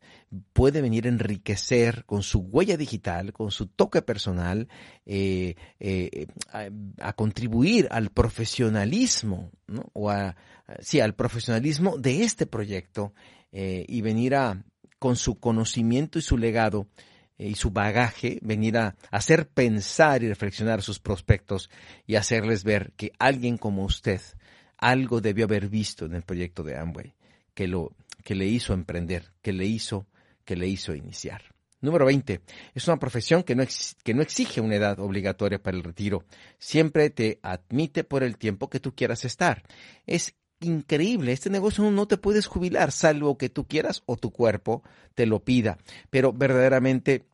puede 0.52 0.80
venir 0.80 1.06
a 1.06 1.10
enriquecer 1.10 2.04
con 2.04 2.22
su 2.22 2.40
huella 2.40 2.76
digital, 2.76 3.32
con 3.32 3.50
su 3.50 3.66
toque 3.66 4.02
personal, 4.02 4.68
eh, 5.06 5.54
eh, 5.78 6.26
a, 7.00 7.12
contribuir 7.14 7.88
al 7.90 8.10
profesionalismo, 8.10 9.50
o 9.92 10.10
a, 10.10 10.36
sí, 10.80 11.00
al 11.00 11.14
profesionalismo 11.14 11.96
de 11.98 12.22
este 12.22 12.46
proyecto 12.46 13.12
eh, 13.52 13.84
y 13.88 14.00
venir 14.02 14.34
a, 14.34 14.64
con 14.98 15.16
su 15.16 15.38
conocimiento 15.38 16.18
y 16.18 16.22
su 16.22 16.36
legado 16.36 16.88
y 17.38 17.54
su 17.54 17.70
bagaje, 17.70 18.38
venir 18.42 18.76
a 18.76 18.96
hacer 19.10 19.48
pensar 19.48 20.22
y 20.22 20.28
reflexionar 20.28 20.82
sus 20.82 20.98
prospectos 20.98 21.70
y 22.06 22.16
hacerles 22.16 22.64
ver 22.64 22.92
que 22.96 23.12
alguien 23.18 23.56
como 23.56 23.84
usted 23.84 24.20
algo 24.76 25.20
debió 25.20 25.46
haber 25.46 25.68
visto 25.68 26.04
en 26.04 26.14
el 26.14 26.22
proyecto 26.22 26.62
de 26.62 26.76
Amway, 26.76 27.14
que 27.54 27.66
lo 27.66 27.92
que 28.24 28.34
le 28.34 28.46
hizo 28.46 28.72
emprender, 28.72 29.32
que 29.42 29.52
le 29.52 29.66
hizo, 29.66 30.06
que 30.44 30.56
le 30.56 30.66
hizo 30.68 30.94
iniciar. 30.94 31.42
Número 31.80 32.04
20. 32.04 32.42
Es 32.74 32.88
una 32.88 32.98
profesión 32.98 33.42
que 33.42 33.54
no, 33.54 33.64
que 34.02 34.14
no 34.14 34.22
exige 34.22 34.60
una 34.60 34.76
edad 34.76 35.00
obligatoria 35.00 35.62
para 35.62 35.76
el 35.76 35.82
retiro. 35.82 36.24
Siempre 36.58 37.08
te 37.10 37.38
admite 37.42 38.04
por 38.04 38.22
el 38.22 38.36
tiempo 38.36 38.68
que 38.68 38.80
tú 38.80 38.94
quieras 38.94 39.24
estar. 39.24 39.62
Es 40.06 40.34
increíble. 40.60 41.32
Este 41.32 41.48
negocio 41.48 41.90
no 41.90 42.06
te 42.06 42.18
puedes 42.18 42.46
jubilar, 42.46 42.92
salvo 42.92 43.38
que 43.38 43.48
tú 43.48 43.66
quieras 43.66 44.02
o 44.04 44.16
tu 44.16 44.30
cuerpo 44.30 44.82
te 45.14 45.24
lo 45.24 45.42
pida. 45.42 45.78
Pero 46.10 46.34
verdaderamente 46.34 47.26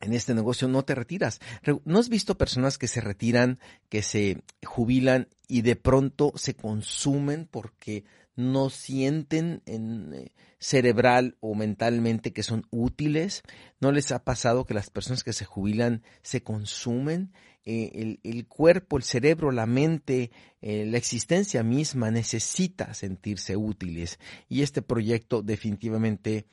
en 0.00 0.12
este 0.12 0.34
negocio 0.34 0.68
no 0.68 0.84
te 0.84 0.94
retiras. 0.94 1.40
¿No 1.84 1.98
has 1.98 2.08
visto 2.08 2.38
personas 2.38 2.78
que 2.78 2.86
se 2.86 3.00
retiran, 3.00 3.58
que 3.88 4.02
se 4.02 4.42
jubilan 4.64 5.28
y 5.48 5.62
de 5.62 5.76
pronto 5.76 6.32
se 6.36 6.54
consumen 6.54 7.48
porque 7.50 8.04
no 8.36 8.68
sienten 8.68 9.62
en, 9.64 10.12
eh, 10.14 10.32
cerebral 10.58 11.36
o 11.40 11.54
mentalmente 11.54 12.32
que 12.32 12.42
son 12.42 12.66
útiles. 12.70 13.42
¿No 13.80 13.92
les 13.92 14.12
ha 14.12 14.22
pasado 14.24 14.64
que 14.64 14.74
las 14.74 14.90
personas 14.90 15.24
que 15.24 15.32
se 15.32 15.46
jubilan 15.46 16.02
se 16.22 16.42
consumen? 16.42 17.32
Eh, 17.64 18.18
el, 18.22 18.46
cuerpo, 18.46 18.96
el 18.96 19.02
cerebro, 19.02 19.50
la 19.50 19.66
mente, 19.66 20.30
eh, 20.60 20.86
la 20.86 20.98
existencia 20.98 21.64
misma 21.64 22.10
necesita 22.10 22.94
sentirse 22.94 23.56
útiles. 23.56 24.20
Y 24.48 24.62
este 24.62 24.82
proyecto 24.82 25.42
definitivamente 25.42 26.46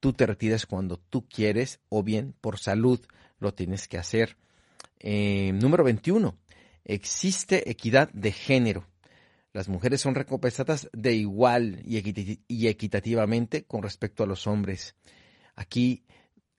tú 0.00 0.14
te 0.14 0.24
retiras 0.24 0.64
cuando 0.64 0.96
tú 0.96 1.28
quieres 1.28 1.80
o 1.90 2.02
bien 2.02 2.34
por 2.40 2.58
salud 2.58 3.00
lo 3.38 3.52
tienes 3.52 3.86
que 3.88 3.98
hacer. 3.98 4.38
número 5.02 5.84
21. 5.84 6.38
Existe 6.84 7.70
equidad 7.70 8.10
de 8.12 8.32
género. 8.32 8.86
Las 9.54 9.68
mujeres 9.68 10.00
son 10.00 10.16
recompensadas 10.16 10.90
de 10.92 11.14
igual 11.14 11.80
y 11.84 12.66
equitativamente 12.66 13.64
con 13.64 13.84
respecto 13.84 14.24
a 14.24 14.26
los 14.26 14.48
hombres. 14.48 14.96
Aquí, 15.54 16.04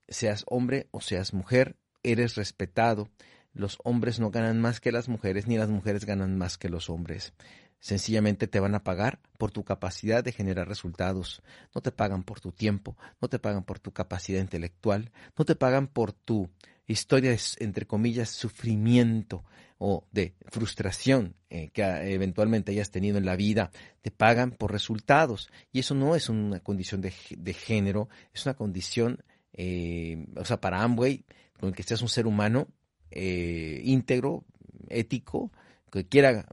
seas 0.07 0.45
hombre 0.47 0.87
o 0.91 1.01
seas 1.01 1.33
mujer, 1.33 1.75
eres 2.03 2.35
respetado. 2.35 3.09
Los 3.51 3.79
hombres 3.83 4.21
no 4.21 4.31
ganan 4.31 4.61
más 4.61 4.79
que 4.79 4.93
las 4.93 5.09
mujeres, 5.09 5.45
ni 5.45 5.57
las 5.57 5.69
mujeres 5.69 6.05
ganan 6.05 6.37
más 6.37 6.57
que 6.57 6.69
los 6.69 6.89
hombres. 6.89 7.33
Sencillamente 7.79 8.47
te 8.47 8.59
van 8.59 8.75
a 8.75 8.83
pagar 8.83 9.19
por 9.37 9.51
tu 9.51 9.63
capacidad 9.63 10.23
de 10.23 10.31
generar 10.31 10.67
resultados. 10.67 11.43
No 11.73 11.81
te 11.81 11.91
pagan 11.91 12.23
por 12.23 12.39
tu 12.39 12.51
tiempo, 12.51 12.97
no 13.21 13.27
te 13.27 13.39
pagan 13.39 13.63
por 13.63 13.79
tu 13.79 13.91
capacidad 13.91 14.41
intelectual, 14.41 15.11
no 15.37 15.45
te 15.45 15.55
pagan 15.55 15.87
por 15.87 16.11
tu 16.11 16.49
historia 16.87 17.31
de, 17.31 17.39
entre 17.59 17.85
comillas, 17.85 18.29
sufrimiento 18.29 19.43
o 19.77 20.07
de 20.11 20.35
frustración 20.47 21.35
eh, 21.49 21.69
que 21.73 21.83
eventualmente 22.13 22.71
hayas 22.71 22.91
tenido 22.91 23.17
en 23.17 23.25
la 23.25 23.35
vida, 23.35 23.71
te 24.01 24.11
pagan 24.11 24.51
por 24.51 24.71
resultados. 24.71 25.49
Y 25.71 25.79
eso 25.79 25.95
no 25.95 26.15
es 26.15 26.29
una 26.29 26.59
condición 26.59 27.01
de, 27.01 27.11
género, 27.53 28.09
es 28.33 28.45
una 28.45 28.55
condición, 28.55 29.23
eh, 29.53 30.25
o 30.35 30.45
sea, 30.45 30.61
para 30.61 30.81
Amway, 30.81 31.25
con 31.59 31.69
el 31.69 31.75
que 31.75 31.83
seas 31.83 32.01
un 32.01 32.09
ser 32.09 32.27
humano 32.27 32.67
eh, 33.11 33.81
íntegro, 33.83 34.45
ético, 34.89 35.51
que 35.91 36.07
quiera 36.07 36.45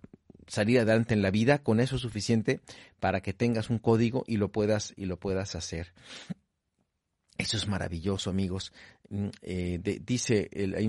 salir 0.52 0.80
adelante 0.80 1.14
en 1.14 1.22
la 1.22 1.30
vida, 1.30 1.62
con 1.62 1.80
eso 1.80 1.96
es 1.96 2.02
suficiente 2.02 2.60
para 3.00 3.22
que 3.22 3.32
tengas 3.32 3.70
un 3.70 3.78
código 3.78 4.22
y 4.26 4.36
lo 4.36 4.52
puedas, 4.52 4.92
y 4.96 5.06
lo 5.06 5.18
puedas 5.18 5.54
hacer. 5.54 5.94
Eso 7.38 7.56
es 7.56 7.66
maravilloso, 7.66 8.28
amigos. 8.28 8.70
Mm, 9.08 9.28
eh, 9.40 10.00
dice, 10.04 10.50
hay, 10.54 10.86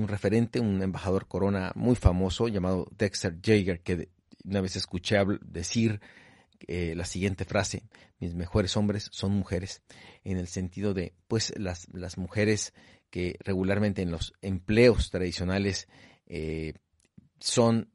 un 0.00 0.08
referente, 0.08 0.58
un 0.58 0.82
embajador 0.82 1.28
corona 1.28 1.70
muy 1.76 1.94
famoso 1.94 2.48
llamado 2.48 2.88
Dexter 2.98 3.38
Jaeger, 3.40 3.82
que 3.82 4.08
una 4.44 4.60
vez 4.60 4.74
escuché 4.74 5.16
decir 5.42 6.00
eh, 6.66 6.94
la 6.96 7.04
siguiente 7.04 7.44
frase, 7.44 7.84
mis 8.18 8.34
mejores 8.34 8.76
hombres 8.76 9.10
son 9.12 9.30
mujeres, 9.30 9.84
en 10.24 10.38
el 10.38 10.48
sentido 10.48 10.92
de, 10.92 11.14
pues, 11.28 11.54
las, 11.56 11.86
las 11.92 12.18
mujeres 12.18 12.74
que 13.10 13.36
regularmente 13.44 14.02
en 14.02 14.10
los 14.10 14.32
empleos 14.42 15.10
tradicionales 15.10 15.86
eh, 16.26 16.74
son 17.38 17.92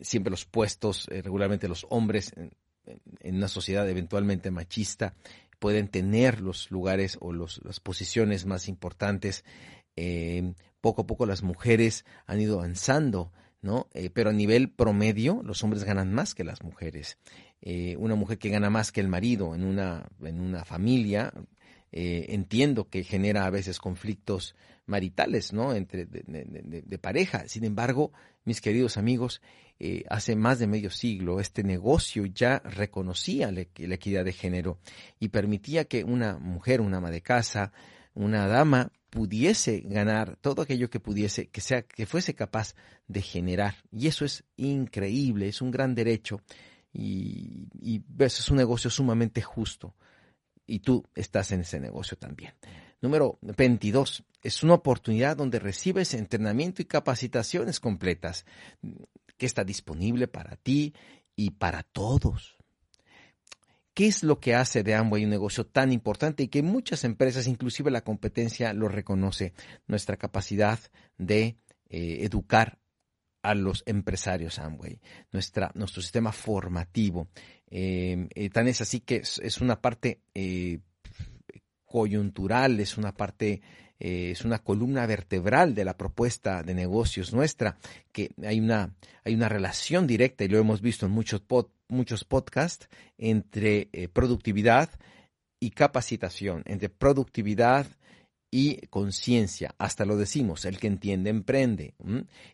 siempre 0.00 0.30
los 0.30 0.44
puestos, 0.44 1.06
regularmente 1.06 1.68
los 1.68 1.86
hombres 1.90 2.32
en, 2.36 3.36
una 3.36 3.48
sociedad 3.48 3.88
eventualmente 3.88 4.50
machista, 4.50 5.14
pueden 5.58 5.88
tener 5.88 6.40
los 6.40 6.70
lugares 6.70 7.18
o 7.20 7.32
los, 7.32 7.60
las 7.64 7.80
posiciones 7.80 8.46
más 8.46 8.68
importantes. 8.68 9.44
Eh, 9.96 10.54
poco 10.80 11.02
a 11.02 11.06
poco 11.06 11.26
las 11.26 11.42
mujeres 11.42 12.04
han 12.26 12.40
ido 12.40 12.58
avanzando, 12.58 13.32
¿no? 13.60 13.88
Eh, 13.92 14.10
pero 14.10 14.30
a 14.30 14.32
nivel 14.32 14.70
promedio, 14.70 15.42
los 15.44 15.62
hombres 15.64 15.84
ganan 15.84 16.14
más 16.14 16.34
que 16.34 16.44
las 16.44 16.62
mujeres. 16.62 17.18
Eh, 17.60 17.96
una 17.98 18.14
mujer 18.14 18.38
que 18.38 18.50
gana 18.50 18.70
más 18.70 18.92
que 18.92 19.00
el 19.00 19.08
marido 19.08 19.54
en 19.54 19.64
una, 19.64 20.08
en 20.22 20.40
una 20.40 20.64
familia, 20.64 21.32
entiendo 21.92 22.88
que 22.88 23.04
genera 23.04 23.46
a 23.46 23.50
veces 23.50 23.78
conflictos 23.78 24.54
maritales, 24.88 25.52
¿no? 25.52 25.74
Entre 25.74 26.06
de, 26.06 26.98
pareja. 26.98 27.46
Sin 27.46 27.64
embargo, 27.64 28.12
mis 28.44 28.60
queridos 28.60 28.96
amigos, 28.96 29.40
eh, 29.78 30.04
hace 30.08 30.34
más 30.34 30.58
de 30.58 30.66
medio 30.66 30.90
siglo 30.90 31.38
este 31.38 31.62
negocio 31.62 32.26
ya 32.26 32.58
reconocía 32.64 33.52
la, 33.52 33.60
equidad 33.60 34.24
de 34.24 34.32
género 34.32 34.80
y 35.20 35.28
permitía 35.28 35.84
que 35.84 36.02
una 36.02 36.38
mujer, 36.38 36.80
una 36.80 36.96
ama 36.96 37.10
de 37.10 37.22
casa, 37.22 37.72
una 38.14 38.48
dama 38.48 38.90
pudiese 39.10 39.80
ganar 39.84 40.36
todo 40.40 40.62
aquello 40.62 40.90
que 40.90 41.00
pudiese, 41.00 41.48
que 41.48 41.60
sea, 41.60 41.82
que 41.82 42.06
fuese 42.06 42.34
capaz 42.34 42.74
de 43.06 43.22
generar. 43.22 43.76
Y 43.92 44.08
eso 44.08 44.24
es 44.24 44.44
increíble, 44.56 45.48
es 45.48 45.62
un 45.62 45.70
gran 45.70 45.94
derecho 45.94 46.40
y, 46.92 47.68
y 47.80 48.02
eso 48.18 48.42
es 48.42 48.50
un 48.50 48.56
negocio 48.56 48.90
sumamente 48.90 49.42
justo. 49.42 49.94
Y 50.68 50.80
tú 50.80 51.04
estás 51.14 51.50
en 51.50 51.62
ese 51.62 51.80
negocio 51.80 52.16
también. 52.16 52.52
Número 53.00 53.38
22. 53.40 54.22
Es 54.42 54.62
una 54.62 54.74
oportunidad 54.74 55.36
donde 55.36 55.58
recibes 55.58 56.14
entrenamiento 56.14 56.82
y 56.82 56.84
capacitaciones 56.84 57.80
completas 57.80 58.44
que 59.36 59.46
está 59.46 59.64
disponible 59.64 60.28
para 60.28 60.56
ti 60.56 60.94
y 61.34 61.50
para 61.50 61.82
todos. 61.82 62.58
¿Qué 63.94 64.06
es 64.06 64.22
lo 64.22 64.38
que 64.38 64.54
hace 64.54 64.84
de 64.84 64.94
Amway 64.94 65.24
un 65.24 65.30
negocio 65.30 65.66
tan 65.66 65.90
importante 65.90 66.44
y 66.44 66.48
que 66.48 66.62
muchas 66.62 67.02
empresas, 67.02 67.48
inclusive 67.48 67.90
la 67.90 68.02
competencia, 68.02 68.72
lo 68.72 68.88
reconoce? 68.88 69.54
Nuestra 69.88 70.16
capacidad 70.16 70.78
de 71.16 71.56
eh, 71.88 72.18
educar 72.20 72.78
a 73.42 73.54
los 73.54 73.82
empresarios 73.86 74.58
Amway, 74.58 75.00
nuestro 75.32 76.02
sistema 76.02 76.32
formativo. 76.32 77.28
Eh, 77.70 78.28
eh, 78.34 78.50
tan 78.50 78.68
es 78.68 78.80
así 78.80 79.00
que 79.00 79.16
es, 79.16 79.60
una 79.60 79.80
parte 79.80 80.20
coyuntural, 81.84 82.80
es 82.80 82.96
una 82.96 83.12
parte 83.12 83.60
eh, 84.00 84.30
es 84.30 84.44
una 84.44 84.60
columna 84.60 85.06
vertebral 85.06 85.74
de 85.74 85.84
la 85.84 85.96
propuesta 85.96 86.62
de 86.62 86.74
negocios 86.74 87.32
nuestra, 87.32 87.78
que 88.12 88.30
hay 88.44 88.60
una, 88.60 88.94
hay 89.24 89.34
una 89.34 89.48
relación 89.48 90.06
directa, 90.06 90.44
y 90.44 90.48
lo 90.48 90.58
hemos 90.58 90.80
visto 90.80 91.06
en 91.06 91.12
muchos, 91.12 91.42
muchos 91.88 92.24
podcasts, 92.24 92.88
entre 93.16 93.88
eh, 93.92 94.08
productividad 94.08 94.90
y 95.58 95.70
capacitación, 95.70 96.62
entre 96.66 96.88
productividad 96.88 97.86
y 98.52 98.86
conciencia, 98.86 99.74
hasta 99.78 100.04
lo 100.04 100.16
decimos, 100.16 100.64
el 100.64 100.78
que 100.78 100.86
entiende 100.86 101.30
emprende. 101.30 101.94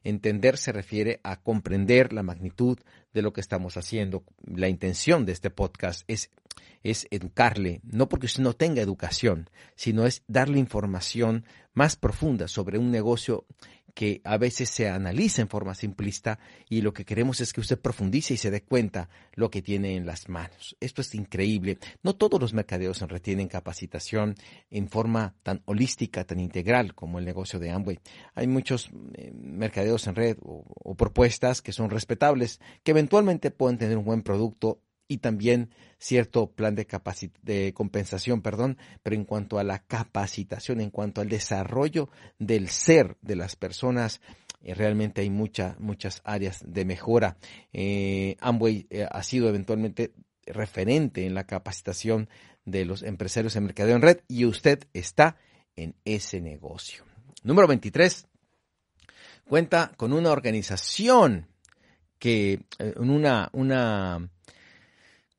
Entender 0.03 0.57
se 0.57 0.73
refiere 0.73 1.21
a 1.23 1.41
comprender 1.41 2.13
la 2.13 2.25
magnitud 2.25 2.79
de 3.15 3.23
lo 3.23 3.33
que 3.33 3.41
estamos 3.41 3.77
haciendo. 3.77 4.25
La 4.45 4.69
intención 4.69 5.25
de 5.25 5.33
este 5.33 5.51
podcast 5.51 6.03
es, 6.09 6.31
es 6.83 7.07
educarle, 7.11 7.81
no 7.85 8.09
porque 8.09 8.27
usted 8.27 8.43
no 8.43 8.53
tenga 8.53 8.83
educación, 8.83 9.49
sino 9.77 10.05
es 10.05 10.23
darle 10.27 10.59
información 10.59 11.47
más 11.73 11.97
profunda 11.97 12.49
sobre 12.49 12.79
un 12.79 12.91
negocio 12.91 13.47
que 13.95 14.21
a 14.25 14.37
veces 14.37 14.69
se 14.69 14.89
analiza 14.89 15.41
en 15.41 15.49
forma 15.49 15.75
simplista 15.75 16.39
y 16.69 16.83
lo 16.83 16.93
que 16.93 17.05
queremos 17.05 17.41
es 17.41 17.53
que 17.53 17.61
usted 17.61 17.79
profundice 17.79 18.35
y 18.35 18.37
se 18.37 18.51
dé 18.51 18.63
cuenta 18.63 19.09
lo 19.35 19.51
que 19.51 19.63
tiene 19.63 19.97
en 19.97 20.05
las 20.05 20.29
manos. 20.29 20.77
Esto 20.81 21.01
es 21.01 21.15
increíble. 21.15 21.79
No 22.03 22.15
todos 22.15 22.41
los 22.41 22.53
mercadeos 22.53 23.01
retienen 23.03 23.49
capacitación 23.49 24.35
en 24.71 24.89
forma 24.89 25.35
tan 25.43 25.63
holística, 25.65 26.25
tan 26.25 26.41
integral 26.41 26.95
como 26.95 27.19
el 27.19 27.25
negocio 27.25 27.59
de 27.61 27.71
Amway. 27.71 28.01
Hay 28.35 28.49
muchos 28.49 28.91
eh, 29.15 29.33
mercadeos 29.33 30.07
en 30.07 30.17
red 30.17 30.37
o 30.43 30.95
propuestas 30.97 31.63
que 31.63 31.73
son 31.73 31.91
respetables, 31.91 32.61
que 32.83 32.91
eventualmente 32.91 33.51
pueden 33.51 33.79
tener 33.79 33.97
un 33.97 34.05
buen 34.05 34.23
producto 34.23 34.81
y 35.09 35.19
también 35.19 35.71
cierto 35.99 36.51
plan 36.51 36.75
de, 36.75 37.73
compensación, 37.75 38.43
perdón, 38.43 38.79
pero 39.03 39.17
en 39.17 39.25
cuanto 39.25 39.59
a 39.59 39.65
la 39.65 39.81
capacitación, 39.81 40.81
en 40.81 40.91
cuanto 40.91 41.21
al 41.21 41.29
desarrollo 41.29 42.09
del 42.39 42.69
ser 42.69 43.17
de 43.23 43.37
las 43.37 43.57
personas, 43.57 44.21
eh, 44.63 44.75
realmente 44.75 45.21
hay 45.21 45.31
mucha, 45.31 45.77
muchas 45.79 46.21
áreas 46.25 46.63
de 46.67 46.85
mejora. 46.85 47.37
Eh, 47.73 48.37
Amway 48.41 48.87
eh, 48.91 49.07
ha 49.11 49.23
sido 49.23 49.49
eventualmente 49.49 50.13
referente 50.47 51.27
en 51.27 51.35
la 51.35 51.45
capacitación 51.45 52.29
de 52.65 52.85
los 52.85 53.03
empresarios 53.03 53.57
en 53.57 53.65
mercadeo 53.65 53.97
en 53.97 54.03
red 54.03 54.21
y 54.29 54.47
usted 54.47 54.87
está 54.95 55.37
en 55.77 55.95
ese 56.05 56.41
negocio. 56.41 57.05
Número 57.43 57.69
23. 57.69 58.27
Cuenta 59.47 59.93
con 59.97 60.15
una 60.15 60.31
organización 60.33 61.49
que, 62.19 62.65
una, 62.97 63.51
una 63.53 64.31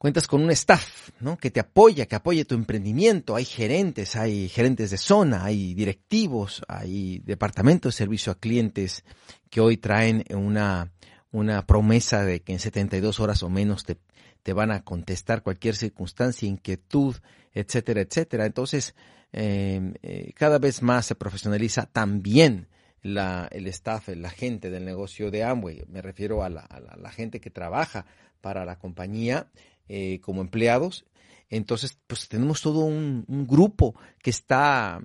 cuentas 0.05 0.27
con 0.27 0.43
un 0.43 0.51
staff, 0.51 1.09
¿no? 1.19 1.35
Que 1.35 1.49
te 1.49 1.59
apoya, 1.59 2.05
que 2.05 2.15
apoye 2.15 2.45
tu 2.45 2.53
emprendimiento. 2.53 3.35
Hay 3.35 3.43
gerentes, 3.43 4.15
hay 4.15 4.49
gerentes 4.49 4.91
de 4.91 4.99
zona, 4.99 5.43
hay 5.43 5.73
directivos, 5.73 6.61
hay 6.67 7.23
departamentos 7.25 7.95
de 7.95 7.97
servicio 7.97 8.31
a 8.31 8.39
clientes 8.39 9.03
que 9.49 9.61
hoy 9.61 9.77
traen 9.77 10.23
una, 10.29 10.91
una 11.31 11.65
promesa 11.65 12.23
de 12.23 12.43
que 12.43 12.53
en 12.53 12.59
72 12.59 13.19
horas 13.19 13.41
o 13.41 13.49
menos 13.49 13.83
te, 13.83 13.97
te 14.43 14.53
van 14.53 14.69
a 14.69 14.83
contestar 14.83 15.41
cualquier 15.41 15.75
circunstancia, 15.75 16.47
inquietud, 16.47 17.15
etcétera, 17.51 18.01
etcétera. 18.01 18.45
Entonces, 18.45 18.93
eh, 19.33 19.91
eh, 20.03 20.33
cada 20.35 20.59
vez 20.59 20.83
más 20.83 21.07
se 21.07 21.15
profesionaliza 21.15 21.87
también 21.87 22.67
la, 23.01 23.47
el 23.51 23.65
staff, 23.69 24.09
la 24.09 24.29
gente 24.29 24.69
del 24.69 24.85
negocio 24.85 25.31
de 25.31 25.43
Amway. 25.43 25.83
Me 25.87 26.03
refiero 26.03 26.43
a 26.43 26.49
la, 26.49 26.61
a 26.61 26.95
la 26.95 27.09
gente 27.09 27.41
que 27.41 27.49
trabaja 27.49 28.05
para 28.39 28.65
la 28.65 28.77
compañía 28.77 29.47
eh, 29.87 30.19
como 30.21 30.41
empleados. 30.41 31.05
Entonces, 31.49 31.97
pues 32.07 32.27
tenemos 32.27 32.61
todo 32.61 32.79
un, 32.79 33.25
grupo 33.27 33.95
que 34.21 34.29
está 34.29 34.99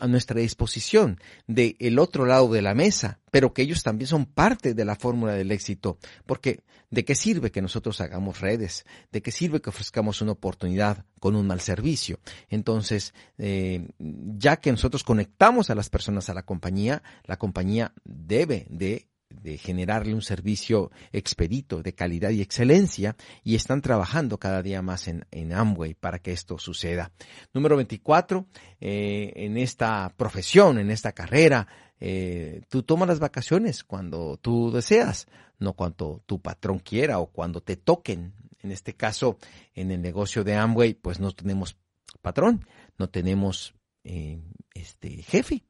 a 0.00 0.06
nuestra 0.06 0.40
disposición 0.40 1.18
del 1.46 1.76
el 1.78 1.98
otro 1.98 2.26
lado 2.26 2.50
de 2.52 2.62
la 2.62 2.74
mesa, 2.74 3.20
pero 3.30 3.52
que 3.52 3.62
ellos 3.62 3.82
también 3.82 4.06
son 4.06 4.26
parte 4.26 4.74
de 4.74 4.84
la 4.84 4.96
fórmula 4.96 5.32
del 5.32 5.50
éxito, 5.50 5.98
porque 6.26 6.62
¿de 6.90 7.04
qué 7.04 7.14
sirve 7.14 7.50
que 7.50 7.62
nosotros 7.62 8.00
hagamos 8.00 8.40
redes? 8.40 8.86
¿De 9.12 9.22
qué 9.22 9.30
sirve 9.30 9.60
que 9.60 9.70
ofrezcamos 9.70 10.22
una 10.22 10.32
oportunidad 10.32 11.04
con 11.20 11.36
un 11.36 11.46
mal 11.46 11.60
servicio? 11.60 12.20
Entonces, 12.48 13.14
eh, 13.38 13.88
ya 13.98 14.56
que 14.56 14.70
nosotros 14.70 15.04
conectamos 15.04 15.70
a 15.70 15.74
las 15.74 15.90
personas 15.90 16.28
a 16.28 16.34
la 16.34 16.44
compañía, 16.44 17.02
la 17.24 17.38
compañía 17.38 17.92
debe 18.04 18.66
de 18.70 19.08
de 19.30 19.58
generarle 19.58 20.14
un 20.14 20.22
servicio 20.22 20.90
expedito 21.12 21.82
de 21.82 21.94
calidad 21.94 22.30
y 22.30 22.40
excelencia 22.40 23.16
y 23.44 23.54
están 23.54 23.82
trabajando 23.82 24.38
cada 24.38 24.62
día 24.62 24.82
más 24.82 25.08
en, 25.08 25.26
en 25.30 25.52
Amway 25.52 25.94
para 25.94 26.18
que 26.18 26.32
esto 26.32 26.58
suceda. 26.58 27.12
Número 27.52 27.76
24, 27.76 28.46
eh, 28.80 29.32
en 29.36 29.56
esta 29.58 30.12
profesión, 30.16 30.78
en 30.78 30.90
esta 30.90 31.12
carrera, 31.12 31.66
eh, 32.00 32.62
tú 32.68 32.82
tomas 32.82 33.08
las 33.08 33.18
vacaciones 33.18 33.84
cuando 33.84 34.38
tú 34.40 34.70
deseas, 34.70 35.26
no 35.58 35.74
cuando 35.74 36.22
tu 36.26 36.40
patrón 36.40 36.78
quiera 36.78 37.18
o 37.18 37.26
cuando 37.26 37.60
te 37.60 37.76
toquen. 37.76 38.34
En 38.60 38.72
este 38.72 38.94
caso, 38.94 39.38
en 39.74 39.90
el 39.90 40.00
negocio 40.00 40.42
de 40.42 40.56
Amway, 40.56 40.94
pues 40.94 41.20
no 41.20 41.32
tenemos 41.32 41.76
patrón, 42.22 42.66
no 42.98 43.08
tenemos 43.08 43.74
eh, 44.04 44.40
este 44.74 45.22
jefe. 45.22 45.64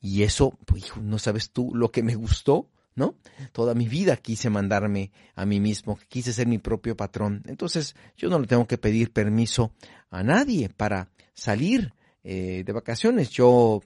Y 0.00 0.22
eso, 0.22 0.56
pues, 0.64 0.96
no 0.96 1.18
sabes 1.18 1.50
tú 1.50 1.72
lo 1.74 1.90
que 1.90 2.04
me 2.04 2.14
gustó 2.14 2.70
¿no? 2.98 3.14
Toda 3.52 3.74
mi 3.74 3.88
vida 3.88 4.16
quise 4.16 4.50
mandarme 4.50 5.12
a 5.34 5.46
mí 5.46 5.60
mismo, 5.60 5.98
quise 6.08 6.32
ser 6.32 6.46
mi 6.46 6.58
propio 6.58 6.96
patrón. 6.96 7.42
Entonces 7.46 7.94
yo 8.16 8.28
no 8.28 8.38
le 8.38 8.46
tengo 8.46 8.66
que 8.66 8.76
pedir 8.76 9.12
permiso 9.12 9.72
a 10.10 10.22
nadie 10.22 10.68
para 10.68 11.08
salir 11.32 11.94
eh, 12.24 12.64
de 12.66 12.72
vacaciones. 12.72 13.30
Yo, 13.30 13.80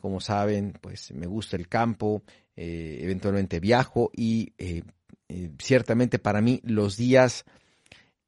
como 0.00 0.20
saben, 0.20 0.72
pues 0.80 1.12
me 1.12 1.26
gusta 1.26 1.56
el 1.56 1.68
campo, 1.68 2.22
eh, 2.56 3.00
eventualmente 3.02 3.60
viajo 3.60 4.10
y 4.16 4.52
eh, 4.56 4.82
ciertamente 5.58 6.18
para 6.18 6.40
mí 6.40 6.60
los 6.64 6.96
días 6.96 7.44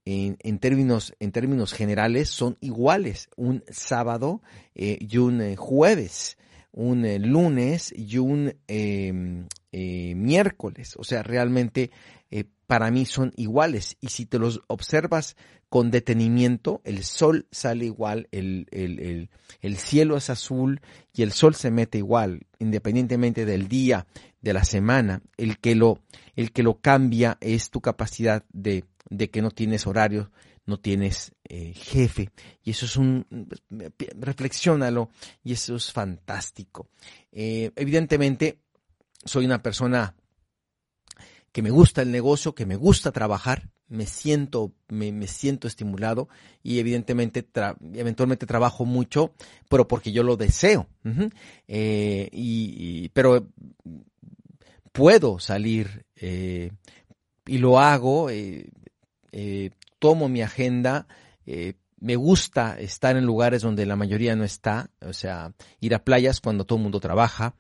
en, 0.05 0.37
en, 0.41 0.59
términos, 0.59 1.15
en 1.21 1.33
términos 1.33 1.73
generales 1.73 2.29
son 2.29 2.59
iguales, 2.61 3.29
un 3.37 3.65
sábado 3.71 4.43
y 4.75 5.17
un 5.17 5.57
jueves 5.57 6.37
un 6.75 7.07
lunes 7.23 7.93
y 7.97 8.19
un 8.19 8.53
em, 8.67 9.47
eh, 9.77 10.15
miércoles. 10.15 10.95
O 10.97 11.03
sea, 11.03 11.25
realmente 11.25 11.91
eh, 12.31 12.45
para 12.69 12.93
mí 12.93 13.07
son 13.07 13.33
iguales. 13.35 13.97
Y 14.01 14.11
si 14.11 14.25
te 14.25 14.39
los 14.39 14.63
observas 14.69 15.37
con 15.69 15.91
detenimiento, 15.91 16.81
el 16.85 17.03
sol 17.03 17.49
sale 17.51 17.87
igual, 17.87 18.29
el, 18.31 18.69
el, 18.71 19.31
el, 19.61 19.77
cielo 19.77 20.17
es 20.17 20.31
azul 20.31 20.81
y 21.13 21.23
el 21.23 21.33
sol 21.33 21.57
se 21.57 21.73
mete 21.73 21.99
igual, 21.99 22.47
independientemente 22.61 23.45
del 23.45 23.67
día, 23.67 24.07
de 24.41 24.53
la 24.53 24.63
semana. 24.63 25.23
El 25.37 25.59
que 25.59 25.75
lo, 25.75 25.99
el 26.37 26.53
que 26.53 26.63
lo 26.63 26.81
cambia 26.81 27.37
es 27.41 27.71
tu 27.71 27.81
capacidad 27.81 28.45
de, 28.53 28.85
de 29.11 29.29
que 29.31 29.43
no 29.43 29.51
tienes 29.51 29.89
horario 29.89 30.31
no 30.67 30.79
tienes 30.79 31.33
eh, 31.45 31.73
jefe. 31.75 32.31
Y 32.63 32.71
eso 32.71 32.87
es 32.87 32.97
un, 32.97 33.27
reflexiónalo, 34.19 35.11
y 35.43 35.53
eso 35.53 35.77
es 35.77 35.93
fantástico. 35.93 36.89
Eh, 37.33 37.71
evidentemente, 37.77 38.61
soy 39.25 39.45
una 39.45 39.63
persona 39.63 40.15
que 41.53 41.63
me 41.63 41.71
gusta 41.71 42.03
el 42.03 42.11
negocio, 42.11 42.55
que 42.55 42.67
me 42.67 42.77
gusta 42.77 43.13
trabajar, 43.13 43.71
me 43.87 44.07
siento, 44.07 44.73
me, 44.89 45.27
siento 45.27 45.69
estimulado 45.69 46.29
y 46.63 46.79
evidentemente 46.79 47.47
eventualmente 47.95 48.47
trabajo 48.47 48.85
mucho, 48.85 49.33
pero 49.69 49.87
porque 49.87 50.11
yo 50.11 50.23
lo 50.23 50.37
deseo. 50.37 50.89
Eh, 51.69 52.29
y, 52.33 53.09
pero 53.11 53.47
puedo 54.93 55.39
salir 55.39 56.07
y 56.17 57.59
lo 57.59 57.79
hago 57.79 58.31
tomo 60.05 60.29
mi 60.29 60.43
agenda, 60.43 61.07
eh, 61.47 61.77
me 61.99 62.17
gusta 62.17 62.79
estar 62.79 63.17
en 63.17 63.25
lugares 63.25 63.63
donde 63.63 63.87
la 63.87 63.97
mayoría 63.97 64.37
no 64.37 64.45
está, 64.45 64.91
o 65.01 65.15
sea, 65.15 65.55
ir 65.81 65.95
a 65.95 66.05
playas 66.05 66.43
cuando 66.43 66.67
todo 66.67 66.77
el 66.77 66.83
mundo 66.83 67.01
trabaja 67.01 67.55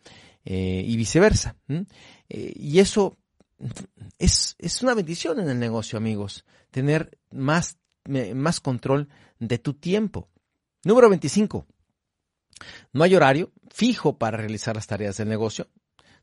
eh, 0.44 0.82
y 0.86 0.96
viceversa. 0.96 1.56
Eh, 1.68 2.52
y 2.56 2.78
eso 2.78 3.16
es, 4.18 4.56
es, 4.58 4.82
una 4.82 4.94
bendición 4.94 5.40
en 5.40 5.48
el 5.48 5.58
negocio, 5.58 5.96
amigos, 5.96 6.44
tener 6.70 7.18
más, 7.30 7.78
más 8.34 8.60
control 8.60 9.08
de 9.38 9.58
tu 9.58 9.74
tiempo. 9.74 10.28
Número 10.84 11.08
25. 11.08 11.66
No 12.92 13.04
hay 13.04 13.14
horario 13.14 13.52
fijo 13.70 14.18
para 14.18 14.36
realizar 14.36 14.76
las 14.76 14.86
tareas 14.86 15.16
del 15.16 15.28
negocio. 15.28 15.68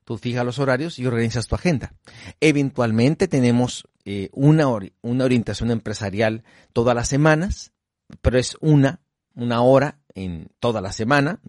Tú 0.04 0.18
fijas 0.18 0.46
los 0.46 0.60
horarios 0.60 0.98
y 1.00 1.06
organizas 1.06 1.48
tu 1.48 1.56
agenda. 1.56 1.94
Eventualmente 2.40 3.28
tenemos 3.28 3.88
eh, 4.06 4.30
una, 4.34 4.66
una 5.02 5.26
orientación 5.26 5.70
empresarial 5.72 6.44
todas 6.74 6.96
las 6.96 7.08
semanas, 7.08 7.72
pero 8.22 8.40
es 8.40 8.58
una, 8.62 9.02
una 9.36 9.62
hora 9.62 10.00
en 10.16 10.50
toda 10.60 10.82
la 10.82 10.92
semana. 10.92 11.40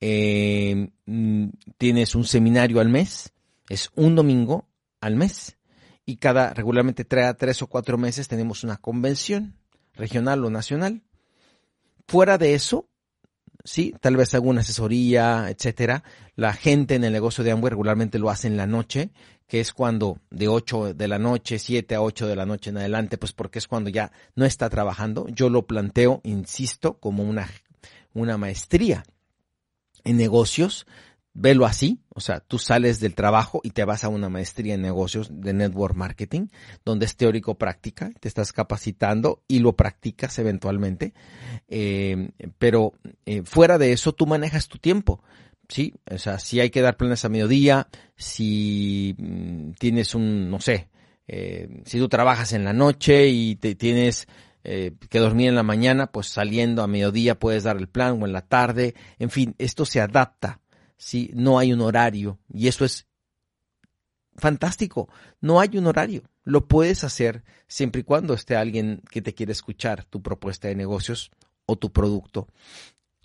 Eh, 0.00 0.90
mm, 1.06 1.48
tienes 1.76 2.14
un 2.14 2.24
seminario 2.24 2.80
al 2.80 2.88
mes, 2.88 3.32
es 3.68 3.90
un 3.94 4.14
domingo 4.14 4.68
al 5.00 5.16
mes. 5.16 5.56
Y 6.04 6.16
cada, 6.16 6.54
regularmente 6.54 7.04
tres, 7.04 7.36
tres 7.36 7.62
o 7.62 7.66
cuatro 7.66 7.98
meses 7.98 8.28
tenemos 8.28 8.64
una 8.64 8.78
convención 8.78 9.54
regional 9.94 10.44
o 10.44 10.50
nacional. 10.50 11.02
Fuera 12.06 12.38
de 12.38 12.54
eso, 12.54 12.88
sí, 13.64 13.94
tal 14.00 14.16
vez 14.16 14.32
alguna 14.34 14.62
asesoría, 14.62 15.50
etcétera. 15.50 16.04
La 16.34 16.54
gente 16.54 16.94
en 16.94 17.04
el 17.04 17.12
negocio 17.12 17.44
de 17.44 17.50
Amway 17.50 17.70
regularmente 17.70 18.18
lo 18.18 18.30
hace 18.30 18.46
en 18.46 18.56
la 18.56 18.66
noche, 18.66 19.10
que 19.46 19.60
es 19.60 19.74
cuando 19.74 20.18
de 20.30 20.48
8 20.48 20.94
de 20.94 21.08
la 21.08 21.18
noche, 21.18 21.58
7 21.58 21.94
a 21.94 22.00
8 22.00 22.26
de 22.26 22.36
la 22.36 22.46
noche 22.46 22.70
en 22.70 22.78
adelante, 22.78 23.18
pues 23.18 23.32
porque 23.32 23.58
es 23.58 23.66
cuando 23.66 23.90
ya 23.90 24.12
no 24.34 24.46
está 24.46 24.70
trabajando. 24.70 25.26
Yo 25.28 25.50
lo 25.50 25.66
planteo, 25.66 26.22
insisto, 26.24 26.98
como 26.98 27.22
una, 27.22 27.50
una 28.14 28.38
maestría 28.38 29.04
en 30.04 30.16
negocios 30.16 30.86
velo 31.40 31.66
así, 31.66 32.00
o 32.08 32.20
sea, 32.20 32.40
tú 32.40 32.58
sales 32.58 32.98
del 32.98 33.14
trabajo 33.14 33.60
y 33.62 33.70
te 33.70 33.84
vas 33.84 34.02
a 34.02 34.08
una 34.08 34.28
maestría 34.28 34.74
en 34.74 34.82
negocios 34.82 35.28
de 35.30 35.52
network 35.52 35.94
marketing, 35.94 36.48
donde 36.84 37.06
es 37.06 37.16
teórico 37.16 37.56
práctica, 37.56 38.10
te 38.18 38.26
estás 38.26 38.52
capacitando 38.52 39.42
y 39.46 39.60
lo 39.60 39.76
practicas 39.76 40.38
eventualmente, 40.40 41.14
eh, 41.68 42.30
pero 42.58 42.92
eh, 43.24 43.42
fuera 43.44 43.78
de 43.78 43.92
eso 43.92 44.12
tú 44.12 44.26
manejas 44.26 44.68
tu 44.68 44.78
tiempo. 44.78 45.22
sí, 45.68 45.94
o 46.10 46.18
sea, 46.18 46.38
si 46.38 46.60
hay 46.60 46.70
que 46.70 46.80
dar 46.82 46.96
planes 46.96 47.24
a 47.24 47.28
mediodía, 47.28 47.88
si 48.16 49.14
mm, 49.18 49.72
tienes 49.78 50.14
un, 50.14 50.50
no 50.50 50.60
sé, 50.60 50.88
eh, 51.28 51.82
si 51.84 51.98
tú 51.98 52.08
trabajas 52.08 52.52
en 52.52 52.64
la 52.64 52.72
noche 52.72 53.28
y 53.28 53.56
te 53.56 53.74
tienes 53.74 54.26
eh, 54.64 54.92
que 55.08 55.18
dormir 55.18 55.48
en 55.48 55.54
la 55.54 55.62
mañana, 55.62 56.08
pues 56.08 56.28
saliendo 56.28 56.82
a 56.82 56.86
mediodía 56.86 57.38
puedes 57.38 57.64
dar 57.64 57.76
el 57.76 57.88
plan 57.88 58.20
o 58.20 58.26
en 58.26 58.32
la 58.32 58.42
tarde, 58.42 58.94
en 59.18 59.30
fin, 59.30 59.54
esto 59.58 59.84
se 59.84 60.00
adapta, 60.00 60.60
sí, 60.96 61.30
no 61.34 61.58
hay 61.58 61.72
un 61.72 61.80
horario 61.80 62.38
y 62.52 62.68
eso 62.68 62.84
es 62.84 63.06
fantástico, 64.36 65.08
no 65.40 65.60
hay 65.60 65.76
un 65.78 65.86
horario, 65.86 66.22
lo 66.44 66.66
puedes 66.66 67.04
hacer 67.04 67.44
siempre 67.66 68.00
y 68.00 68.04
cuando 68.04 68.34
esté 68.34 68.56
alguien 68.56 69.02
que 69.10 69.22
te 69.22 69.34
quiera 69.34 69.52
escuchar 69.52 70.04
tu 70.04 70.22
propuesta 70.22 70.68
de 70.68 70.74
negocios 70.74 71.30
o 71.66 71.76
tu 71.76 71.92
producto. 71.92 72.48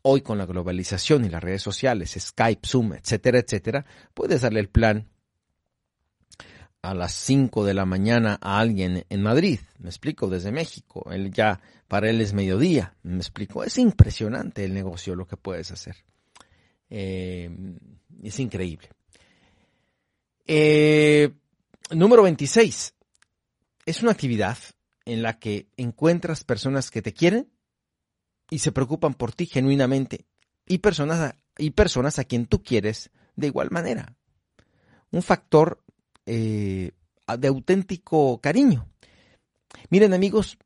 Hoy 0.02 0.22
con 0.22 0.38
la 0.38 0.46
globalización 0.46 1.24
y 1.24 1.30
las 1.30 1.42
redes 1.42 1.62
sociales, 1.62 2.18
Skype, 2.20 2.68
Zoom, 2.68 2.94
etcétera, 2.94 3.40
etcétera, 3.40 3.86
puedes 4.14 4.42
darle 4.42 4.60
el 4.60 4.68
plan 4.68 5.13
a 6.84 6.94
las 6.94 7.14
5 7.14 7.64
de 7.64 7.74
la 7.74 7.86
mañana 7.86 8.38
a 8.42 8.60
alguien 8.60 9.06
en 9.10 9.24
Madrid, 9.24 9.60
me 9.80 9.90
explico, 9.90 10.28
desde 10.28 10.52
México. 10.52 11.10
Él 11.12 11.32
ya, 11.32 11.62
para 11.88 12.10
él 12.10 12.20
es 12.20 12.34
mediodía, 12.34 12.94
me 13.04 13.18
explico. 13.18 13.64
Es 13.64 13.78
impresionante 13.78 14.66
el 14.66 14.74
negocio, 14.74 15.16
lo 15.16 15.26
que 15.26 15.38
puedes 15.38 15.72
hacer. 15.72 15.96
Eh, 16.90 17.50
es 18.22 18.40
increíble. 18.40 18.90
Eh, 20.46 21.32
número 21.92 22.22
26. 22.24 22.94
Es 23.86 24.04
una 24.04 24.12
actividad 24.12 24.58
en 25.06 25.24
la 25.24 25.40
que 25.40 25.68
encuentras 25.78 26.44
personas 26.44 26.92
que 26.92 27.02
te 27.02 27.14
quieren 27.14 27.50
y 28.50 28.60
se 28.60 28.74
preocupan 28.74 29.14
por 29.14 29.32
ti 29.32 29.46
genuinamente 29.46 30.26
y 30.68 30.80
personas 30.80 31.20
a, 31.20 31.36
y 31.58 31.72
personas 31.72 32.20
a 32.20 32.26
quien 32.26 32.46
tú 32.46 32.62
quieres 32.62 33.10
de 33.38 33.48
igual 33.48 33.72
manera. 33.72 34.18
Un 35.12 35.22
factor 35.22 35.83
eh, 36.26 36.92
de 37.38 37.48
auténtico 37.48 38.40
cariño. 38.40 38.88
Miren 39.90 40.14
amigos, 40.14 40.58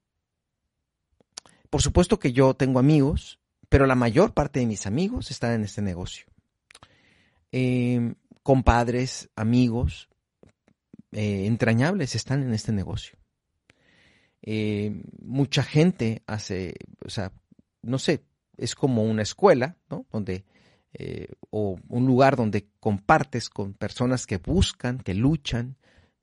por 1.69 1.81
supuesto 1.81 2.19
que 2.19 2.33
yo 2.33 2.53
tengo 2.53 2.79
amigos, 2.79 3.39
pero 3.69 3.85
la 3.85 3.95
mayor 3.95 4.33
parte 4.33 4.59
de 4.59 4.65
mis 4.65 4.85
amigos 4.85 5.31
están 5.31 5.53
en 5.53 5.63
este 5.63 5.81
negocio. 5.81 6.25
Eh, 7.51 8.13
compadres, 8.43 9.29
amigos, 9.35 10.09
eh, 11.11 11.45
entrañables 11.45 12.15
están 12.15 12.43
en 12.43 12.53
este 12.53 12.71
negocio. 12.71 13.17
mucha 15.21 15.63
gente 15.63 16.23
hace, 16.25 16.75
o 17.05 17.09
sea, 17.09 17.33
no 17.81 17.99
sé, 17.99 18.23
es 18.57 18.75
como 18.75 19.03
una 19.03 19.21
escuela, 19.21 19.75
¿no? 19.89 20.05
Donde, 20.11 20.45
eh, 20.93 21.27
o 21.49 21.77
un 21.87 22.05
lugar 22.05 22.35
donde 22.35 22.69
compartes 22.79 23.49
con 23.49 23.73
personas 23.73 24.25
que 24.25 24.37
buscan, 24.37 24.99
que 24.99 25.13
luchan, 25.13 25.77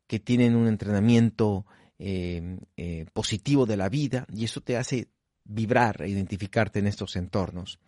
que 0.07 0.19
tienen 0.19 0.57
un 0.57 0.67
entrenamiento 0.67 1.67
eh, 1.99 2.59
eh, 2.77 3.07
positivo 3.13 3.67
de 3.67 3.77
la 3.77 3.89
vida, 3.89 4.27
y 4.33 4.45
eso 4.45 4.61
te 4.61 4.77
hace 4.77 5.09
vibrar 5.45 6.03
e 6.03 6.09
identificarte 6.09 6.79
en 6.79 6.87
estos 6.87 7.17
entornos. 7.17 7.79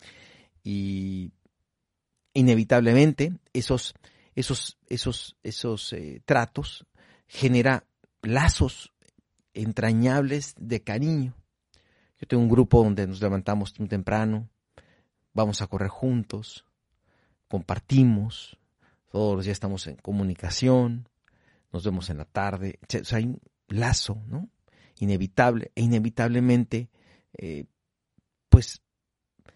Y 0.62 1.32
inevitablemente 2.34 3.32
esos, 3.52 3.94
esos, 4.34 4.78
esos, 4.88 5.36
esos 5.42 5.94
tratos 6.24 6.86
genera 7.26 7.86
lazos 8.22 8.92
entrañables 9.54 10.54
de 10.58 10.82
cariño 10.82 11.34
yo 12.18 12.26
tengo 12.26 12.42
un 12.42 12.48
grupo 12.48 12.82
donde 12.82 13.06
nos 13.06 13.20
levantamos 13.20 13.74
temprano, 13.74 14.48
vamos 15.36 15.60
a 15.60 15.66
correr 15.66 15.90
juntos, 15.90 16.64
compartimos, 17.46 18.58
todos 19.12 19.36
los 19.36 19.44
días 19.44 19.56
estamos 19.56 19.86
en 19.86 19.96
comunicación, 19.96 21.08
nos 21.72 21.84
vemos 21.84 22.08
en 22.08 22.18
la 22.18 22.24
tarde, 22.24 22.78
hay 23.12 23.24
un 23.24 23.40
lazo, 23.68 24.22
¿no? 24.28 24.48
Inevitable, 24.98 25.72
e 25.74 25.82
inevitablemente, 25.82 26.88
eh, 27.34 27.66
pues 28.48 28.82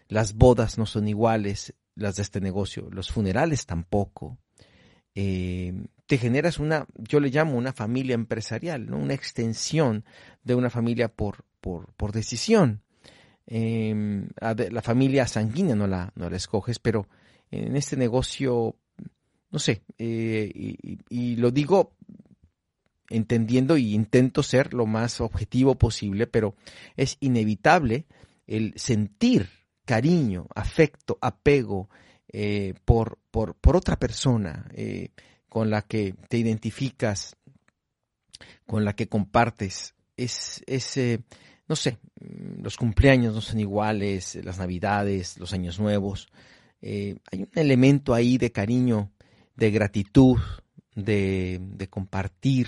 las 0.07 0.35
bodas 0.35 0.77
no 0.77 0.85
son 0.85 1.07
iguales, 1.07 1.73
las 1.95 2.15
de 2.17 2.21
este 2.21 2.41
negocio, 2.41 2.87
los 2.91 3.11
funerales 3.11 3.65
tampoco. 3.65 4.37
Eh, 5.15 5.73
te 6.05 6.19
generas 6.19 6.59
una, 6.59 6.85
yo 6.95 7.19
le 7.19 7.29
llamo 7.29 7.57
una 7.57 7.73
familia 7.73 8.13
empresarial, 8.13 8.85
¿no? 8.85 8.97
una 8.97 9.15
extensión 9.15 10.05
de 10.43 10.53
una 10.53 10.69
familia 10.69 11.07
por, 11.07 11.45
por, 11.59 11.91
por 11.93 12.11
decisión. 12.11 12.83
Em, 13.53 14.29
la 14.39 14.81
familia 14.81 15.27
sanguínea 15.27 15.75
no 15.75 15.85
la, 15.85 16.13
no 16.15 16.29
la 16.29 16.37
escoges, 16.37 16.79
pero 16.79 17.09
en 17.51 17.75
este 17.75 17.97
negocio, 17.97 18.77
no 19.49 19.59
sé, 19.59 19.83
eh, 19.97 20.49
y, 21.09 21.35
lo 21.35 21.51
digo 21.51 21.91
entendiendo 23.09 23.75
y 23.75 23.93
intento 23.93 24.41
ser 24.41 24.73
lo 24.73 24.85
más 24.85 25.19
objetivo 25.19 25.75
posible, 25.75 26.27
pero 26.27 26.55
es 26.95 27.17
inevitable 27.19 28.05
el 28.47 28.71
sentir 28.77 29.49
cariño, 29.83 30.47
afecto, 30.55 31.17
apego 31.19 31.89
eh, 32.29 32.73
por, 32.85 33.19
por, 33.31 33.55
por, 33.55 33.75
otra 33.75 33.99
persona 33.99 34.65
eh, 34.73 35.09
con 35.49 35.69
la 35.69 35.81
que 35.81 36.15
te 36.29 36.37
identificas, 36.37 37.35
con 38.65 38.85
la 38.85 38.93
que 38.93 39.09
compartes. 39.09 39.93
Es, 40.15 40.63
es 40.67 40.95
no 41.71 41.77
sé, 41.77 41.99
mm, 42.19 42.63
los 42.63 42.75
cumpleaños 42.75 43.33
no 43.33 43.39
son 43.39 43.61
iguales, 43.61 44.37
las 44.43 44.59
navidades, 44.59 45.37
los 45.39 45.53
años 45.53 45.79
nuevos. 45.79 46.27
Eh, 46.81 47.15
hay 47.31 47.43
un 47.43 47.49
elemento 47.55 48.13
ahí 48.13 48.37
de 48.37 48.51
cariño, 48.51 49.09
de 49.55 49.71
gratitud, 49.71 50.37
de, 50.95 51.87
compartir, 51.89 52.67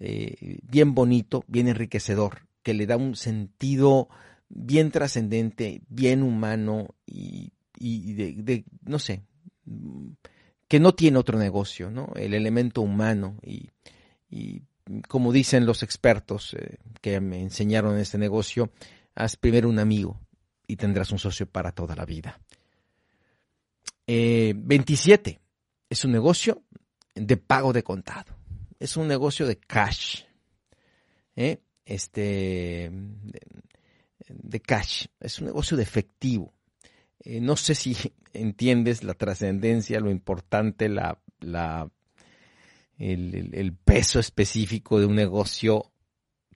eh, 0.00 0.58
bien 0.64 0.96
bonito, 0.96 1.44
bien 1.46 1.68
enriquecedor, 1.68 2.48
que 2.64 2.74
le 2.74 2.86
da 2.86 2.96
un 2.96 3.14
sentido 3.14 4.08
bien 4.48 4.90
trascendente, 4.90 5.82
bien 5.88 6.24
humano 6.24 6.96
y, 7.06 7.52
de, 7.78 8.64
no 8.82 8.98
sé, 8.98 9.22
que 10.66 10.80
no 10.80 10.92
tiene 10.92 11.18
otro 11.18 11.38
negocio, 11.38 11.88
¿no? 11.88 12.10
El 12.16 12.34
elemento 12.34 12.82
humano 12.82 13.36
y, 13.44 13.70
y 14.28 14.62
como 15.08 15.32
dicen 15.32 15.66
los 15.66 15.82
expertos 15.82 16.54
eh, 16.54 16.78
que 17.00 17.20
me 17.20 17.40
enseñaron 17.40 17.94
en 17.94 18.00
este 18.00 18.18
negocio, 18.18 18.70
haz 19.14 19.36
primero 19.36 19.68
un 19.68 19.78
amigo 19.78 20.20
y 20.66 20.76
tendrás 20.76 21.10
un 21.10 21.18
socio 21.18 21.46
para 21.46 21.72
toda 21.72 21.96
la 21.96 22.04
vida. 22.04 22.40
27. 24.06 25.30
Eh, 25.30 25.40
es 25.88 26.04
un 26.04 26.12
negocio 26.12 26.62
de 27.14 27.36
pago 27.36 27.72
de 27.72 27.82
contado. 27.82 28.36
Es 28.78 28.96
un 28.96 29.08
negocio 29.08 29.46
de 29.46 29.56
cash. 29.56 30.24
¿eh? 31.36 31.60
Este, 31.86 32.90
de, 34.28 34.60
cash. 34.60 35.06
Es 35.20 35.38
un 35.38 35.46
negocio 35.46 35.76
de 35.76 35.82
efectivo. 35.82 36.52
no 37.24 37.56
sé 37.56 37.74
si 37.74 37.96
entiendes 38.34 39.04
la 39.04 39.14
trascendencia, 39.14 40.00
lo 40.00 40.10
importante, 40.10 40.88
la, 40.88 41.18
la 41.40 41.90
el, 42.98 43.76
peso 43.84 44.20
específico 44.20 44.98
de 44.98 45.06
un 45.06 45.14
negocio 45.14 45.92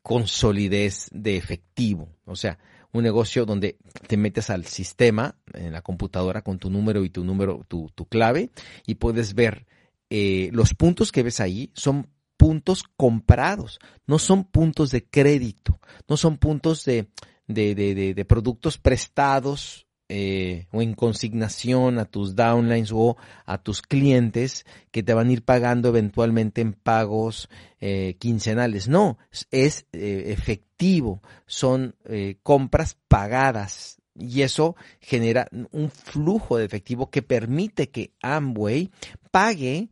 con 0.02 0.26
solidez 0.26 1.08
de 1.12 1.36
efectivo. 1.36 2.08
O 2.24 2.36
sea, 2.36 2.58
un 2.92 3.02
negocio 3.02 3.44
donde 3.44 3.76
te 4.06 4.16
metes 4.16 4.50
al 4.50 4.64
sistema 4.66 5.36
en 5.52 5.72
la 5.72 5.82
computadora 5.82 6.42
con 6.42 6.58
tu 6.58 6.70
número 6.70 7.04
y 7.04 7.10
tu 7.10 7.24
número, 7.24 7.64
tu, 7.68 7.90
clave, 8.08 8.50
y 8.86 8.94
puedes 8.94 9.34
ver 9.34 9.66
eh, 10.10 10.48
los 10.52 10.74
puntos 10.74 11.12
que 11.12 11.22
ves 11.22 11.40
ahí 11.40 11.70
son 11.74 12.08
puntos 12.36 12.84
comprados, 12.96 13.78
no 14.06 14.18
son 14.18 14.44
puntos 14.44 14.90
de 14.90 15.04
crédito, 15.04 15.80
no 16.08 16.16
son 16.16 16.38
puntos 16.38 16.84
de, 16.84 17.08
de, 17.46 17.74
de 18.14 18.24
productos 18.24 18.78
prestados 18.78 19.87
eh, 20.08 20.66
o 20.70 20.80
en 20.80 20.94
consignación 20.94 21.98
a 21.98 22.06
tus 22.06 22.34
downlines 22.34 22.92
o 22.92 23.16
a 23.44 23.58
tus 23.58 23.82
clientes 23.82 24.64
que 24.90 25.02
te 25.02 25.12
van 25.12 25.28
a 25.28 25.32
ir 25.32 25.42
pagando 25.42 25.88
eventualmente 25.88 26.62
en 26.62 26.72
pagos 26.72 27.48
eh, 27.80 28.16
quincenales. 28.18 28.88
No, 28.88 29.18
es 29.50 29.86
eh, 29.92 30.24
efectivo, 30.28 31.22
son 31.46 31.94
compras 32.42 32.96
pagadas 33.08 33.98
y 34.14 34.42
eso 34.42 34.76
genera 35.00 35.48
un 35.70 35.90
flujo 35.90 36.56
de 36.56 36.64
efectivo 36.64 37.10
que 37.10 37.22
permite 37.22 37.90
que 37.90 38.12
Amway 38.22 38.90
pague 39.30 39.90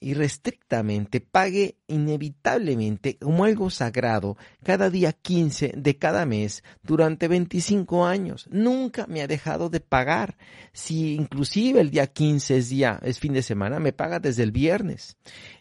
irrestrictamente, 0.00 1.20
pague 1.20 1.76
inevitablemente 1.86 3.16
como 3.18 3.44
algo 3.44 3.70
sagrado 3.70 4.36
cada 4.62 4.90
día 4.90 5.12
15 5.12 5.74
de 5.76 5.98
cada 5.98 6.26
mes 6.26 6.62
durante 6.82 7.28
25 7.28 8.04
años. 8.04 8.46
Nunca 8.50 9.06
me 9.06 9.22
ha 9.22 9.26
dejado 9.26 9.70
de 9.70 9.80
pagar. 9.80 10.36
Si 10.72 11.14
inclusive 11.14 11.80
el 11.80 11.90
día 11.90 12.06
15 12.06 12.56
es 12.56 12.68
día, 12.68 13.00
es 13.02 13.18
fin 13.18 13.32
de 13.32 13.42
semana, 13.42 13.80
me 13.80 13.92
paga 13.92 14.18
desde 14.18 14.42
el 14.42 14.52
viernes. 14.52 15.16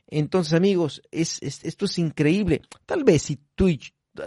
Entonces, 0.08 0.54
amigos, 0.54 1.02
es, 1.12 1.39
esto 1.41 1.86
es 1.86 1.98
increíble. 1.98 2.62
Tal 2.86 3.04
vez 3.04 3.24
si 3.24 3.39
tú, 3.56 3.69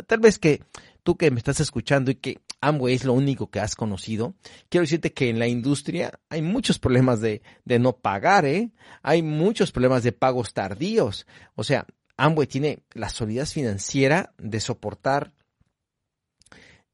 tal 0.07 0.21
vez 0.21 0.38
que 0.38 0.62
tú 1.03 1.16
que 1.16 1.31
me 1.31 1.38
estás 1.38 1.61
escuchando 1.61 2.11
y 2.11 2.16
que 2.16 2.40
Amway 2.61 2.95
es 2.95 3.05
lo 3.05 3.12
único 3.12 3.51
que 3.51 3.61
has 3.61 3.75
conocido, 3.77 4.35
quiero 4.69 4.83
decirte 4.83 5.12
que 5.12 5.29
en 5.29 5.38
la 5.38 5.47
industria 5.47 6.19
hay 6.29 6.42
muchos 6.42 6.79
problemas 6.79 7.21
de, 7.21 7.42
de 7.64 7.79
no 7.79 7.92
pagar, 7.97 8.45
¿eh? 8.45 8.73
Hay 9.03 9.23
muchos 9.23 9.73
problemas 9.73 10.03
de 10.03 10.12
pagos 10.12 10.55
tardíos. 10.55 11.27
O 11.55 11.64
sea, 11.64 11.87
Amway 12.16 12.47
tiene 12.47 12.81
la 12.92 13.09
solidez 13.09 13.53
financiera 13.53 14.33
de 14.38 14.61
soportar 14.61 15.33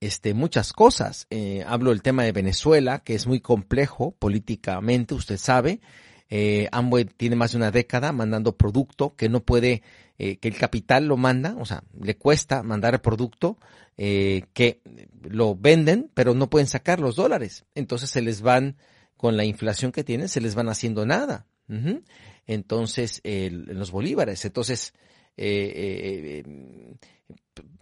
este, 0.03 0.35
muchas 0.35 0.72
cosas. 0.72 1.29
Eh, 1.31 1.64
hablo 1.66 1.90
del 1.90 2.03
tema 2.03 2.25
de 2.25 2.33
Venezuela, 2.33 2.98
que 3.05 3.14
es 3.14 3.29
muy 3.29 3.40
complejo 3.40 4.16
políticamente, 4.18 5.14
usted 5.14 5.37
sabe. 5.37 5.81
Eh, 6.29 6.68
Amway 6.72 7.05
tiene 7.05 7.37
más 7.37 7.53
de 7.53 7.59
una 7.59 7.70
década 7.70 8.11
mandando 8.11 8.57
producto 8.57 9.14
que 9.14 9.29
no 9.29 9.44
puede, 9.44 9.83
eh, 10.25 10.37
que 10.37 10.47
el 10.47 10.57
capital 10.57 11.07
lo 11.07 11.17
manda, 11.17 11.57
o 11.59 11.65
sea, 11.65 11.83
le 12.01 12.17
cuesta 12.17 12.63
mandar 12.63 12.95
el 12.95 13.01
producto, 13.01 13.59
eh, 13.97 14.45
que 14.53 14.81
lo 15.21 15.57
venden, 15.57 16.13
pero 16.15 16.33
no 16.33 16.49
pueden 16.49 16.69
sacar 16.69 17.01
los 17.01 17.17
dólares. 17.17 17.65
Entonces 17.75 18.09
se 18.09 18.23
les 18.23 18.41
van, 18.41 18.77
con 19.17 19.37
la 19.37 19.45
inflación 19.45 19.91
que 19.91 20.05
tienen, 20.05 20.29
se 20.29 20.41
les 20.41 20.55
van 20.55 20.69
haciendo 20.69 21.05
nada. 21.07 21.47
Entonces, 22.47 23.21
en 23.25 23.77
los 23.77 23.91
bolívares. 23.91 24.45
Entonces, 24.45 24.95
eh, 25.37 26.45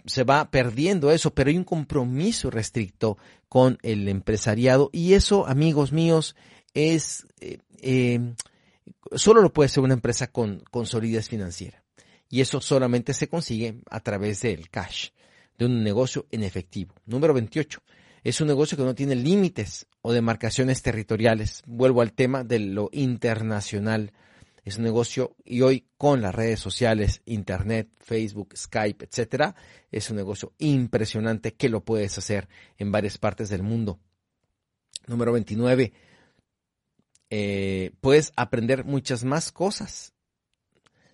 se 0.07 0.25
va 0.25 0.51
perdiendo 0.51 1.11
eso, 1.11 1.35
pero 1.35 1.51
hay 1.51 1.59
un 1.59 1.65
compromiso 1.65 2.51
restricto 2.51 3.19
con 3.51 3.77
el 3.83 4.09
empresariado 4.09 4.89
y 4.95 5.13
eso, 5.13 5.47
amigos 5.47 5.93
míos, 5.93 6.37
es 6.73 7.27
eh, 7.83 8.33
solo 9.15 9.43
lo 9.43 9.53
puede 9.53 9.69
ser 9.69 9.83
una 9.83 9.93
empresa 9.93 10.29
con, 10.29 10.63
con 10.71 10.87
solidez 10.87 11.29
financiera 11.29 11.83
y 12.31 12.41
eso 12.41 12.61
solamente 12.61 13.13
se 13.13 13.29
consigue 13.29 13.83
a 13.91 14.01
través 14.01 14.41
del 14.41 14.71
cash, 14.71 15.11
de 15.59 15.67
un 15.67 15.83
negocio 15.83 16.27
en 16.31 16.43
efectivo. 16.43 16.95
Número 17.05 17.35
28. 17.35 17.83
Es 18.25 18.41
un 18.41 18.49
negocio 18.49 18.79
que 18.79 18.85
no 18.85 18.95
tiene 18.95 19.17
límites 19.17 19.87
o 20.01 20.13
demarcaciones 20.13 20.83
territoriales. 20.83 21.63
Vuelvo 21.67 22.01
al 22.01 22.13
tema 22.13 22.45
de 22.45 22.61
lo 22.61 22.89
internacional 22.93 24.13
es 24.65 24.77
un 24.77 24.85
negocio 24.85 25.37
y 25.45 25.63
hoy 25.63 25.87
con 25.97 26.21
las 26.21 26.35
redes 26.35 26.61
sociales, 26.61 27.23
internet, 27.25 27.89
Facebook, 27.99 28.57
Skype, 28.57 29.05
etcétera, 29.05 29.55
es 29.91 30.11
un 30.11 30.17
negocio 30.17 30.53
impresionante 30.59 31.55
que 31.55 31.69
lo 31.69 31.85
puedes 31.85 32.19
hacer 32.19 32.49
en 32.79 32.93
varias 32.93 33.19
partes 33.19 33.49
del 33.49 33.63
mundo. 33.63 33.99
Número 35.07 35.33
29. 35.33 35.93
Eh, 37.31 37.93
puedes 38.01 38.33
aprender 38.37 38.85
muchas 38.85 39.25
más 39.25 39.51
cosas 39.51 40.13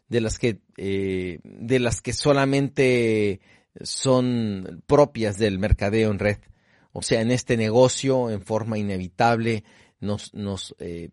de 0.09 0.21
las 0.21 0.39
que 0.39 0.61
eh, 0.77 1.41
de 1.43 1.79
las 1.79 2.01
que 2.01 2.13
solamente 2.13 3.41
son 3.83 4.83
propias 4.87 5.39
del 5.39 5.59
mercadeo 5.59 6.11
en 6.11 6.19
red. 6.19 6.39
O 6.93 7.03
sea, 7.03 7.21
en 7.21 7.31
este 7.31 7.57
negocio, 7.57 8.31
en 8.31 8.41
forma 8.41 8.79
inevitable, 8.79 9.65
nos, 10.01 10.33
nos 10.33 10.75
eh, 10.79 11.11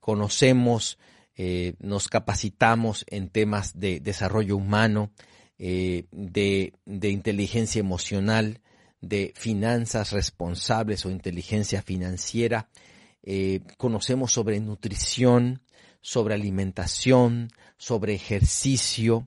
conocemos, 0.00 0.98
eh, 1.34 1.74
nos 1.80 2.08
capacitamos 2.08 3.06
en 3.08 3.30
temas 3.30 3.78
de 3.78 4.00
desarrollo 4.00 4.56
humano, 4.56 5.12
eh, 5.58 6.04
de, 6.10 6.72
inteligencia 7.08 7.80
emocional, 7.80 8.60
de 9.00 9.32
finanzas 9.34 10.12
responsables 10.12 11.06
o 11.06 11.10
inteligencia 11.10 11.82
financiera. 11.82 12.68
Eh, 13.22 13.60
conocemos 13.78 14.32
sobre 14.32 14.60
nutrición, 14.60 15.62
sobre 16.00 16.34
alimentación, 16.34 17.48
sobre 17.82 18.14
ejercicio, 18.14 19.26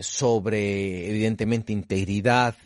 sobre 0.00 1.08
evidentemente 1.08 1.72
integridad, 1.72 2.56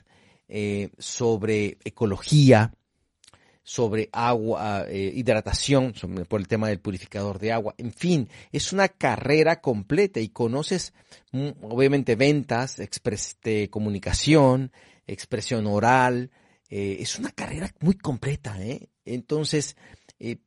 sobre 0.99 1.77
ecología, 1.85 2.73
sobre 3.69 4.09
agua, 4.13 4.87
eh, 4.89 5.13
hidratación, 5.15 5.93
por 6.27 6.41
el 6.41 6.49
tema 6.49 6.69
del 6.69 6.81
purificador 6.81 7.39
de 7.39 7.53
agua. 7.53 7.75
En 7.77 7.93
fin, 7.93 8.31
es 8.51 8.73
una 8.73 8.89
carrera 8.89 9.61
completa 9.61 10.21
y 10.21 10.31
conoces 10.31 10.95
mm, 11.33 11.49
obviamente 11.61 12.17
ventas, 12.17 12.79
comunicación, 13.69 14.73
expresión 15.07 15.67
oral. 15.67 16.31
Eh, 16.71 16.97
es 17.01 17.19
una 17.19 17.31
carrera 17.31 17.71
muy 17.81 17.99
completa. 17.99 18.57
¿eh? 18.59 18.89
Entonces, 19.05 19.77
eh, 20.19 20.39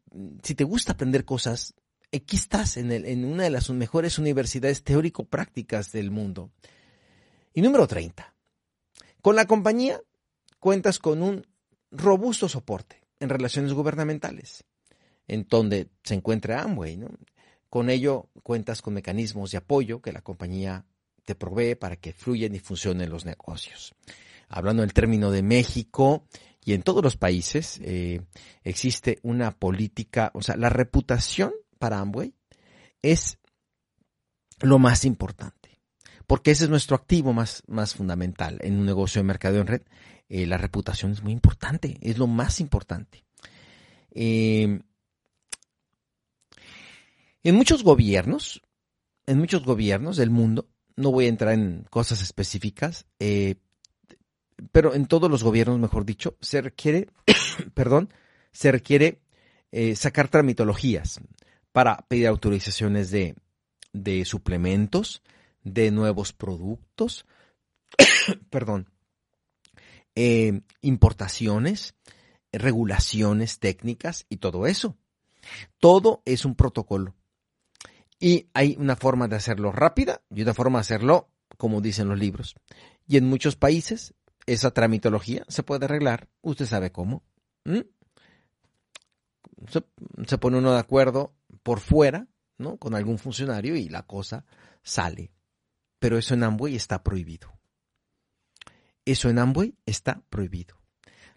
si 0.41 0.55
te 0.55 0.63
gusta 0.63 0.93
aprender 0.93 1.23
cosas, 1.23 1.75
aquí 2.13 2.35
estás 2.35 2.77
en, 2.77 2.91
el, 2.91 3.05
en 3.05 3.25
una 3.25 3.43
de 3.43 3.49
las 3.49 3.69
mejores 3.69 4.19
universidades 4.19 4.83
teórico-prácticas 4.83 5.91
del 5.91 6.11
mundo. 6.11 6.51
Y 7.53 7.61
número 7.61 7.87
30. 7.87 8.33
Con 9.21 9.35
la 9.35 9.45
compañía 9.45 10.01
cuentas 10.59 10.99
con 10.99 11.21
un 11.21 11.45
robusto 11.91 12.47
soporte 12.47 13.01
en 13.19 13.29
relaciones 13.29 13.73
gubernamentales, 13.73 14.63
en 15.27 15.45
donde 15.49 15.89
se 16.03 16.15
encuentra 16.15 16.61
Amway. 16.63 16.97
¿no? 16.97 17.09
Con 17.69 17.89
ello 17.89 18.29
cuentas 18.43 18.81
con 18.81 18.93
mecanismos 18.93 19.51
de 19.51 19.57
apoyo 19.57 20.01
que 20.01 20.11
la 20.11 20.21
compañía 20.21 20.85
te 21.23 21.35
provee 21.35 21.75
para 21.75 21.95
que 21.95 22.13
fluyan 22.13 22.55
y 22.55 22.59
funcionen 22.59 23.09
los 23.09 23.25
negocios. 23.25 23.93
Hablando 24.49 24.81
del 24.81 24.93
término 24.93 25.31
de 25.31 25.43
México 25.43 26.25
y 26.65 26.73
en 26.73 26.83
todos 26.83 27.03
los 27.03 27.15
países, 27.15 27.79
eh, 27.83 28.21
existe 28.63 29.19
una 29.23 29.51
política, 29.51 30.31
o 30.33 30.41
sea, 30.41 30.57
la 30.57 30.69
reputación 30.69 31.53
para 31.81 31.99
Amway 31.99 32.35
es 33.01 33.39
lo 34.59 34.77
más 34.77 35.03
importante, 35.03 35.81
porque 36.27 36.51
ese 36.51 36.65
es 36.65 36.69
nuestro 36.69 36.95
activo 36.95 37.33
más, 37.33 37.63
más 37.65 37.95
fundamental 37.95 38.59
en 38.61 38.77
un 38.77 38.85
negocio 38.85 39.19
de 39.19 39.27
mercado 39.27 39.59
en 39.59 39.65
red. 39.65 39.81
Eh, 40.29 40.45
la 40.45 40.59
reputación 40.59 41.11
es 41.11 41.23
muy 41.23 41.33
importante, 41.33 41.97
es 42.01 42.19
lo 42.19 42.27
más 42.27 42.59
importante. 42.59 43.25
Eh, 44.11 44.79
en 47.43 47.55
muchos 47.55 47.83
gobiernos, 47.83 48.61
en 49.25 49.39
muchos 49.39 49.65
gobiernos 49.65 50.17
del 50.17 50.29
mundo, 50.29 50.69
no 50.95 51.11
voy 51.11 51.25
a 51.25 51.29
entrar 51.29 51.53
en 51.55 51.87
cosas 51.89 52.21
específicas, 52.21 53.07
eh, 53.17 53.55
pero 54.71 54.93
en 54.93 55.07
todos 55.07 55.31
los 55.31 55.43
gobiernos, 55.43 55.79
mejor 55.79 56.05
dicho, 56.05 56.37
se 56.41 56.61
requiere, 56.61 57.09
perdón, 57.73 58.13
se 58.51 58.71
requiere 58.71 59.19
sacar 59.95 60.27
tramitologías 60.27 61.21
para 61.71 61.97
pedir 62.07 62.27
autorizaciones 62.27 63.11
de, 63.11 63.35
de 63.93 64.25
suplementos, 64.25 65.21
de 65.63 65.91
nuevos 65.91 66.33
productos, 66.33 67.25
perdón, 68.49 68.89
eh, 70.15 70.61
importaciones, 70.81 71.95
regulaciones 72.51 73.59
técnicas 73.59 74.25
y 74.29 74.37
todo 74.37 74.67
eso. 74.67 74.97
Todo 75.79 76.21
es 76.25 76.45
un 76.45 76.55
protocolo. 76.55 77.15
Y 78.19 78.49
hay 78.53 78.75
una 78.77 78.95
forma 78.95 79.27
de 79.27 79.35
hacerlo 79.35 79.71
rápida 79.71 80.21
y 80.29 80.43
una 80.43 80.53
forma 80.53 80.79
de 80.79 80.81
hacerlo 80.81 81.29
como 81.57 81.81
dicen 81.81 82.07
los 82.07 82.19
libros. 82.19 82.55
Y 83.07 83.17
en 83.17 83.27
muchos 83.27 83.55
países 83.55 84.13
esa 84.45 84.71
tramitología 84.71 85.45
se 85.47 85.63
puede 85.63 85.85
arreglar. 85.85 86.29
Usted 86.41 86.65
sabe 86.65 86.91
cómo. 86.91 87.23
Se, 87.63 89.83
se, 90.27 90.37
pone 90.37 90.57
uno 90.57 90.73
de 90.73 90.79
acuerdo 90.79 91.33
por 91.63 91.79
fuera, 91.79 92.27
¿no? 92.57 92.77
Con 92.77 92.95
algún 92.95 93.17
funcionario 93.17 93.75
y 93.75 93.89
la 93.89 94.03
cosa 94.03 94.45
sale. 94.83 95.33
Pero 95.99 96.17
eso 96.17 96.33
en 96.33 96.43
Amway 96.43 96.75
está 96.75 97.03
prohibido. 97.03 97.59
Eso 99.05 99.29
en 99.29 99.39
Amway 99.39 99.75
está 99.85 100.23
prohibido. 100.29 100.80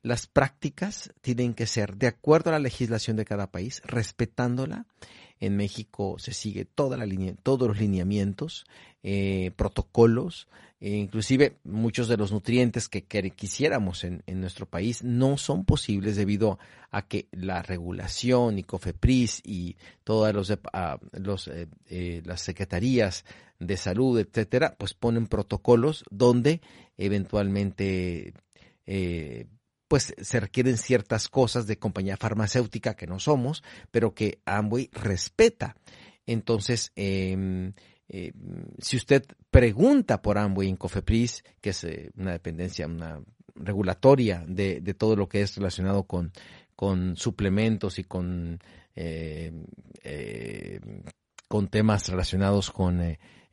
Las 0.05 0.27
prácticas 0.27 1.15
tienen 1.23 1.55
que 1.55 1.67
ser 1.67 1.97
de 1.97 2.09
acuerdo 2.09 2.51
a 2.51 2.53
la 2.53 2.59
legislación 2.59 3.17
de 3.17 3.25
cada 3.25 3.51
país, 3.51 3.81
respetándola. 3.87 4.85
En 5.41 5.57
México 5.57 6.17
se 6.19 6.35
sigue 6.35 6.67
toda 6.67 6.99
la 6.99 7.07
línea, 7.07 7.35
todos 7.43 7.67
los 7.69 7.79
lineamientos, 7.79 8.67
eh, 9.03 9.51
protocolos, 9.57 10.47
e 10.79 10.91
inclusive 10.91 11.57
muchos 11.65 12.09
de 12.09 12.19
los 12.19 12.33
nutrientes 12.33 12.91
que, 12.91 13.03
quisiéramos 13.31 14.05
en, 14.05 14.23
nuestro 14.27 14.67
país 14.67 15.03
no 15.03 15.39
son 15.39 15.65
posibles 15.65 16.17
debido 16.17 16.59
a 16.91 17.09
que 17.09 17.27
la 17.33 17.63
regulación 17.63 18.59
y 18.59 18.63
COFEPRIS 18.63 19.41
y 19.43 19.77
todas 20.05 20.35
los, 20.35 20.51
eh, 21.49 21.67
eh, 21.89 22.21
las 22.27 22.43
secretarías 22.43 23.25
de 23.59 23.79
salud, 23.79 24.19
etcétera, 24.19 24.77
pues 24.79 24.93
ponen 24.93 25.29
protocolos 25.29 26.05
donde 26.11 26.61
eventualmente 26.99 28.35
eh, 28.85 29.47
pues 29.95 30.13
se 30.21 30.41
requieren 30.41 30.77
ciertas 30.77 31.29
cosas 31.29 31.69
de 31.69 31.79
compañía 31.79 32.17
farmacéutica 32.17 32.97
que 32.97 33.07
no 33.07 33.21
somos, 33.21 33.63
pero 33.93 34.13
que 34.13 34.41
Amway 34.45 34.91
respeta. 34.93 35.77
Entonces, 36.27 36.91
em, 36.97 37.75
eh, 38.09 38.33
si 38.81 38.97
usted 38.97 39.25
pregunta 39.53 40.21
por 40.21 40.37
Amway 40.37 40.69
en 40.69 40.75
Cofepris, 40.75 41.45
que 41.61 41.71
es 41.71 41.85
eh, 41.85 42.11
una 42.17 42.33
dependencia, 42.33 42.89
una 42.89 43.21
regulatoria 43.55 44.45
de, 44.49 44.81
todo 44.99 45.15
lo 45.15 45.29
que 45.29 45.43
es 45.43 45.55
relacionado 45.55 46.03
con, 46.03 46.33
suplementos 47.15 48.01
y 48.01 48.03
con 48.03 48.59
con 51.47 51.69
temas 51.69 52.09
relacionados 52.09 52.73
con 52.73 53.01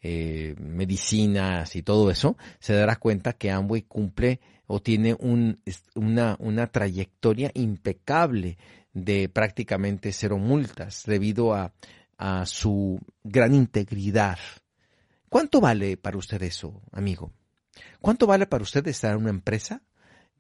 eh, 0.02 0.56
medicinas 0.58 1.76
y 1.76 1.84
todo 1.84 2.10
eso, 2.10 2.38
se 2.60 2.74
dará 2.74 2.96
cuenta 2.96 3.34
que 3.34 3.52
Amway 3.52 3.84
cumple 3.84 4.40
o 4.68 4.82
tiene 4.82 5.16
un, 5.20 5.60
una, 5.96 6.38
una 6.40 6.68
trayectoria 6.68 7.52
impecable 7.54 8.58
de 8.94 9.30
prácticamente 9.30 10.12
cero 10.12 10.38
multas 10.38 11.04
debido 11.06 11.54
a, 11.54 11.74
a 12.18 12.46
su 12.46 13.00
gran 13.24 13.54
integridad. 13.54 14.38
¿Cuánto 15.30 15.62
vale 15.62 15.98
para 15.98 16.18
usted 16.18 16.42
eso, 16.44 16.82
amigo? 16.92 17.32
¿Cuánto 18.00 18.28
vale 18.28 18.48
para 18.48 18.64
usted 18.64 18.88
estar 18.88 19.12
en 19.14 19.22
una 19.22 19.30
empresa 19.30 19.82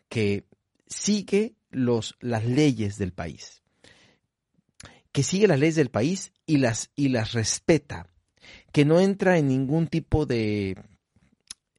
que 0.09 0.45
sigue 0.87 1.55
los, 1.69 2.15
las 2.19 2.45
leyes 2.45 2.97
del 2.97 3.13
país? 3.13 3.61
Que 5.11 5.23
sigue 5.23 5.47
las 5.47 5.59
leyes 5.59 5.75
del 5.75 5.91
país 5.91 6.33
y 6.45 6.57
las, 6.57 6.89
y 6.95 7.09
las 7.09 7.33
respeta 7.33 8.07
que 8.71 8.85
no 8.85 8.99
entra 8.99 9.37
en 9.37 9.47
ningún 9.47 9.87
tipo 9.87 10.25
de 10.25 10.77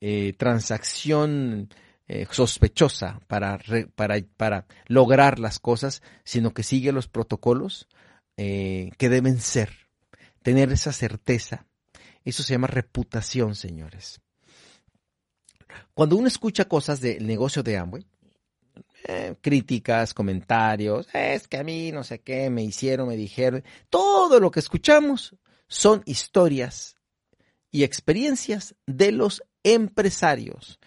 eh, 0.05 0.35
transacción 0.37 1.69
eh, 2.09 2.27
sospechosa 2.29 3.21
para, 3.29 3.59
para, 3.95 4.17
para, 4.37 4.67
lograr 4.89 5.39
las 5.39 5.61
cosas, 5.61 6.03
sino 6.25 6.53
que 6.53 6.65
sigue 6.65 6.91
los 6.91 7.07
protocolos 7.07 7.87
eh, 8.37 8.91
que 8.99 9.09
deben 9.09 9.41
ser. 9.41 9.71
Tener 10.43 10.73
esa 10.73 10.93
certeza. 10.93 11.67
Eso 12.25 12.43
se 12.43 12.55
llama 12.55 12.67
reputación, 12.67 13.55
señores. 13.55 14.21
Cuando 15.95 16.17
uno 16.17 16.27
escucha 16.27 16.65
cosas 16.65 17.01
del 17.01 17.25
negocio 17.25 17.63
de 17.63 17.79
Amway, 17.79 18.05
críticas, 19.41 20.15
comentarios, 20.15 21.09
es 21.13 21.47
que 21.47 21.59
a 21.59 21.65
mí 21.65 21.93
no 21.93 22.03
sé 22.03 22.21
qué, 22.21 22.51
me 22.51 22.63
hicieron, 22.65 23.09
me 23.09 23.17
dijeron, 23.17 23.63
todo 23.89 24.41
lo 24.41 24.51
que 24.51 24.61
escuchamos 24.61 25.37
son 25.73 26.03
historias 26.05 26.97
y 27.71 27.85
experiencias 27.85 28.75
de 28.87 29.11
los 29.11 29.43
empresarios, 29.65 30.79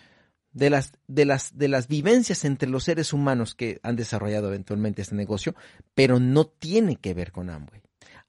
de 0.51 0.69
las, 0.69 0.93
de 1.07 1.25
las, 1.25 1.57
de 1.57 1.67
las 1.69 1.87
vivencias 1.87 2.45
entre 2.45 2.69
los 2.69 2.83
seres 2.83 3.11
humanos 3.11 3.55
que 3.55 3.79
han 3.81 3.95
desarrollado 3.95 4.49
eventualmente 4.49 5.01
este 5.01 5.15
negocio, 5.15 5.55
pero 5.95 6.19
no 6.19 6.45
tiene 6.45 6.97
que 6.97 7.15
ver 7.15 7.31
con 7.31 7.49
Amway. 7.49 7.81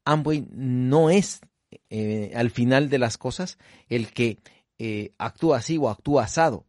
Amway 0.07 0.49
no 0.51 1.11
es, 1.11 1.40
eh, 1.90 2.33
al 2.35 2.49
final 2.51 2.88
de 2.88 2.99
las 3.01 3.19
cosas, 3.19 3.59
el 3.90 4.11
que 4.14 4.38
eh, 4.79 5.12
actúa 5.19 5.59
así 5.59 5.77
o 5.77 5.90
actúa 5.90 6.25
asado. 6.25 6.64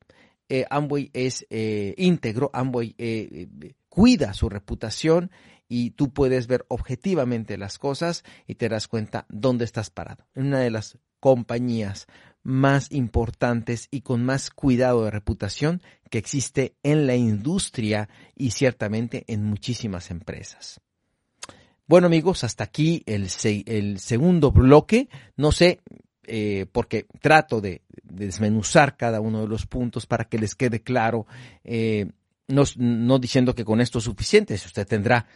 Eh, 0.50 0.65
Amway 0.69 1.12
es 1.13 1.45
íntegro, 1.50 2.50
Amway 2.52 2.93
cuida 3.97 4.36
su 4.36 4.47
reputación 4.47 5.31
y 5.67 5.89
tú 5.89 6.13
puedes 6.13 6.45
ver 6.45 6.67
objetivamente 6.67 7.57
las 7.57 7.79
cosas 7.79 8.23
y 8.45 8.53
te 8.53 8.69
das 8.69 8.88
cuenta 8.88 9.25
dónde 9.27 9.65
estás 9.65 9.89
parado. 9.89 10.27
En 10.36 10.45
una 10.45 10.60
de 10.60 10.69
las 10.69 10.99
compañías 11.19 12.05
más 12.43 12.91
importantes 12.91 13.88
y 13.89 14.01
con 14.01 14.23
más 14.23 14.51
cuidado 14.51 15.03
de 15.03 15.10
reputación 15.10 15.81
que 16.12 16.19
existe 16.19 16.75
en 16.83 17.07
la 17.07 17.15
industria 17.15 18.07
y 18.36 18.51
ciertamente 18.51 19.23
en 19.25 19.43
muchísimas 19.43 20.12
empresas. 20.12 20.79
Bueno 21.88 22.05
amigos, 22.05 22.43
hasta 22.43 22.65
aquí 22.65 23.01
el, 23.07 23.27
el 23.65 23.99
segundo 23.99 24.51
bloque. 24.51 25.10
No 25.38 25.51
sé, 25.51 25.81
eh, 26.27 26.67
porque 26.71 27.07
trato 27.19 27.62
de, 27.62 27.81
desmenuzar 28.03 28.97
cada 28.97 29.21
uno 29.21 29.41
de 29.41 29.47
los 29.47 29.65
puntos 29.65 30.05
para 30.05 30.25
que 30.25 30.38
les 30.38 30.55
quede 30.55 30.81
claro, 30.81 31.25
eh, 31.63 32.12
no, 32.47 33.19
diciendo 33.19 33.53
que 33.53 33.65
con 33.65 33.81
esto 33.81 33.99
es 33.99 34.05
suficiente, 34.05 34.53
usted 34.53 34.88
tendrá 34.88 35.27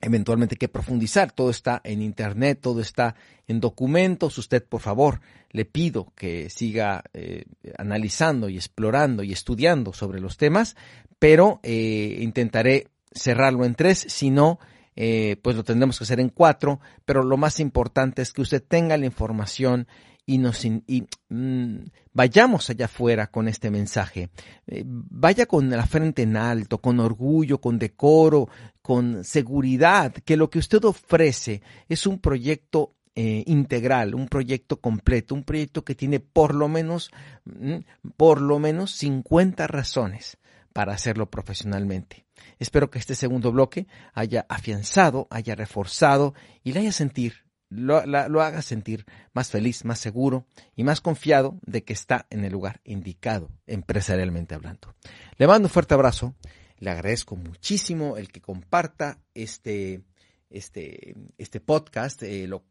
eventualmente 0.00 0.56
que 0.56 0.68
profundizar. 0.68 1.32
Todo 1.32 1.50
está 1.50 1.80
en 1.84 2.02
Internet, 2.02 2.60
todo 2.60 2.80
está 2.80 3.14
en 3.46 3.60
documentos. 3.60 4.38
Usted, 4.38 4.64
por 4.64 4.80
favor, 4.80 5.20
le 5.50 5.64
pido 5.64 6.12
que 6.14 6.50
siga 6.50 7.04
eh, 7.12 7.44
analizando 7.78 8.48
y 8.48 8.56
explorando 8.56 9.22
y 9.22 9.32
estudiando 9.32 9.92
sobre 9.92 10.20
los 10.20 10.36
temas, 10.36 10.76
pero 11.18 11.60
eh, 11.62 12.18
intentaré 12.20 12.88
cerrarlo 13.12 13.64
en 13.64 13.74
tres, 13.74 14.04
si 14.08 14.30
no, 14.30 14.58
eh, 14.96 15.36
pues 15.42 15.56
lo 15.56 15.64
tendremos 15.64 15.98
que 15.98 16.04
hacer 16.04 16.20
en 16.20 16.28
cuatro, 16.28 16.80
pero 17.04 17.22
lo 17.22 17.36
más 17.36 17.60
importante 17.60 18.22
es 18.22 18.32
que 18.32 18.42
usted 18.42 18.62
tenga 18.62 18.96
la 18.96 19.06
información 19.06 19.86
y 20.26 20.38
nos 20.38 20.64
y, 20.64 21.06
mm, 21.28 21.76
vayamos 22.12 22.70
allá 22.70 22.86
afuera 22.86 23.26
con 23.26 23.48
este 23.48 23.70
mensaje. 23.70 24.30
Eh, 24.66 24.82
vaya 24.86 25.46
con 25.46 25.68
la 25.70 25.86
frente 25.86 26.22
en 26.22 26.36
alto, 26.36 26.78
con 26.78 27.00
orgullo, 27.00 27.60
con 27.60 27.78
decoro, 27.78 28.48
con 28.80 29.24
seguridad, 29.24 30.12
que 30.12 30.36
lo 30.36 30.48
que 30.48 30.58
usted 30.58 30.84
ofrece 30.84 31.62
es 31.88 32.06
un 32.06 32.18
proyecto 32.18 32.94
eh, 33.16 33.44
integral, 33.46 34.14
un 34.14 34.28
proyecto 34.28 34.80
completo, 34.80 35.34
un 35.34 35.44
proyecto 35.44 35.84
que 35.84 35.94
tiene 35.94 36.18
por 36.20 36.54
lo 36.54 36.68
menos, 36.68 37.10
mm, 37.44 37.76
por 38.16 38.40
lo 38.40 38.58
menos 38.58 38.92
50 38.92 39.66
razones 39.66 40.38
para 40.72 40.94
hacerlo 40.94 41.30
profesionalmente. 41.30 42.24
Espero 42.58 42.90
que 42.90 42.98
este 42.98 43.14
segundo 43.14 43.52
bloque 43.52 43.86
haya 44.12 44.44
afianzado, 44.48 45.28
haya 45.30 45.54
reforzado 45.54 46.34
y 46.64 46.72
le 46.72 46.80
haya 46.80 46.92
sentir 46.92 47.43
lo, 47.74 48.40
haga 48.40 48.62
sentir 48.62 49.04
más 49.32 49.50
feliz, 49.50 49.84
más 49.84 49.98
seguro 49.98 50.46
y 50.76 50.84
más 50.84 51.00
confiado 51.00 51.58
de 51.66 51.84
que 51.84 51.92
está 51.92 52.26
en 52.30 52.44
el 52.44 52.52
lugar 52.52 52.80
indicado, 52.84 53.50
empresarialmente 53.66 54.54
hablando. 54.54 54.94
Le 55.36 55.46
mando 55.46 55.66
un 55.66 55.72
fuerte 55.72 55.94
abrazo, 55.94 56.34
le 56.78 56.90
agradezco 56.90 57.36
muchísimo 57.36 58.16
el 58.16 58.30
que 58.30 58.40
comparta 58.40 59.20
este, 59.34 60.02
este, 60.50 61.14
este 61.38 61.60
podcast, 61.60 62.22
eh, 62.22 62.46
lo, 62.46 62.64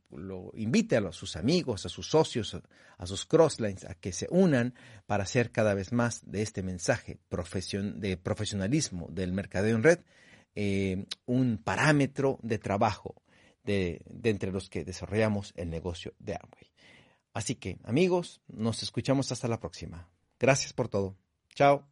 invite 0.56 0.98
a, 0.98 1.12
sus 1.12 1.36
amigos, 1.36 1.86
a 1.86 1.90
sus 1.90 2.08
socios, 2.08 2.60
a, 2.98 3.06
sus 3.06 3.26
crosslines, 3.26 3.86
a 3.86 3.96
que 3.96 4.12
se 4.12 4.28
unan 4.30 4.74
para 5.06 5.24
hacer 5.24 5.52
cada 5.52 5.74
vez 5.74 5.92
más 5.92 6.22
de 6.30 6.42
este 6.42 6.64
mensaje 6.64 7.20
de 7.30 8.18
profesionalismo 8.18 9.08
del 9.10 9.34
mercadeo 9.34 9.76
en 9.76 9.84
red 9.84 10.00
eh, 10.56 11.08
un 11.26 11.58
parámetro 11.58 12.38
de 12.44 12.60
trabajo 12.60 13.16
de, 13.64 14.02
entre 14.24 14.52
los 14.52 14.70
que 14.70 14.84
desarrollamos 14.84 15.54
el 15.56 15.70
negocio 15.70 16.14
de 16.20 16.36
Amway. 16.36 16.72
Así 17.34 17.56
que, 17.56 17.78
amigos, 17.84 18.42
nos 18.48 18.84
escuchamos 18.84 19.32
hasta 19.32 19.48
la 19.48 19.60
próxima. 19.60 20.10
Gracias 20.40 20.74
por 20.74 20.88
todo. 20.88 21.18
Chao. 21.56 21.88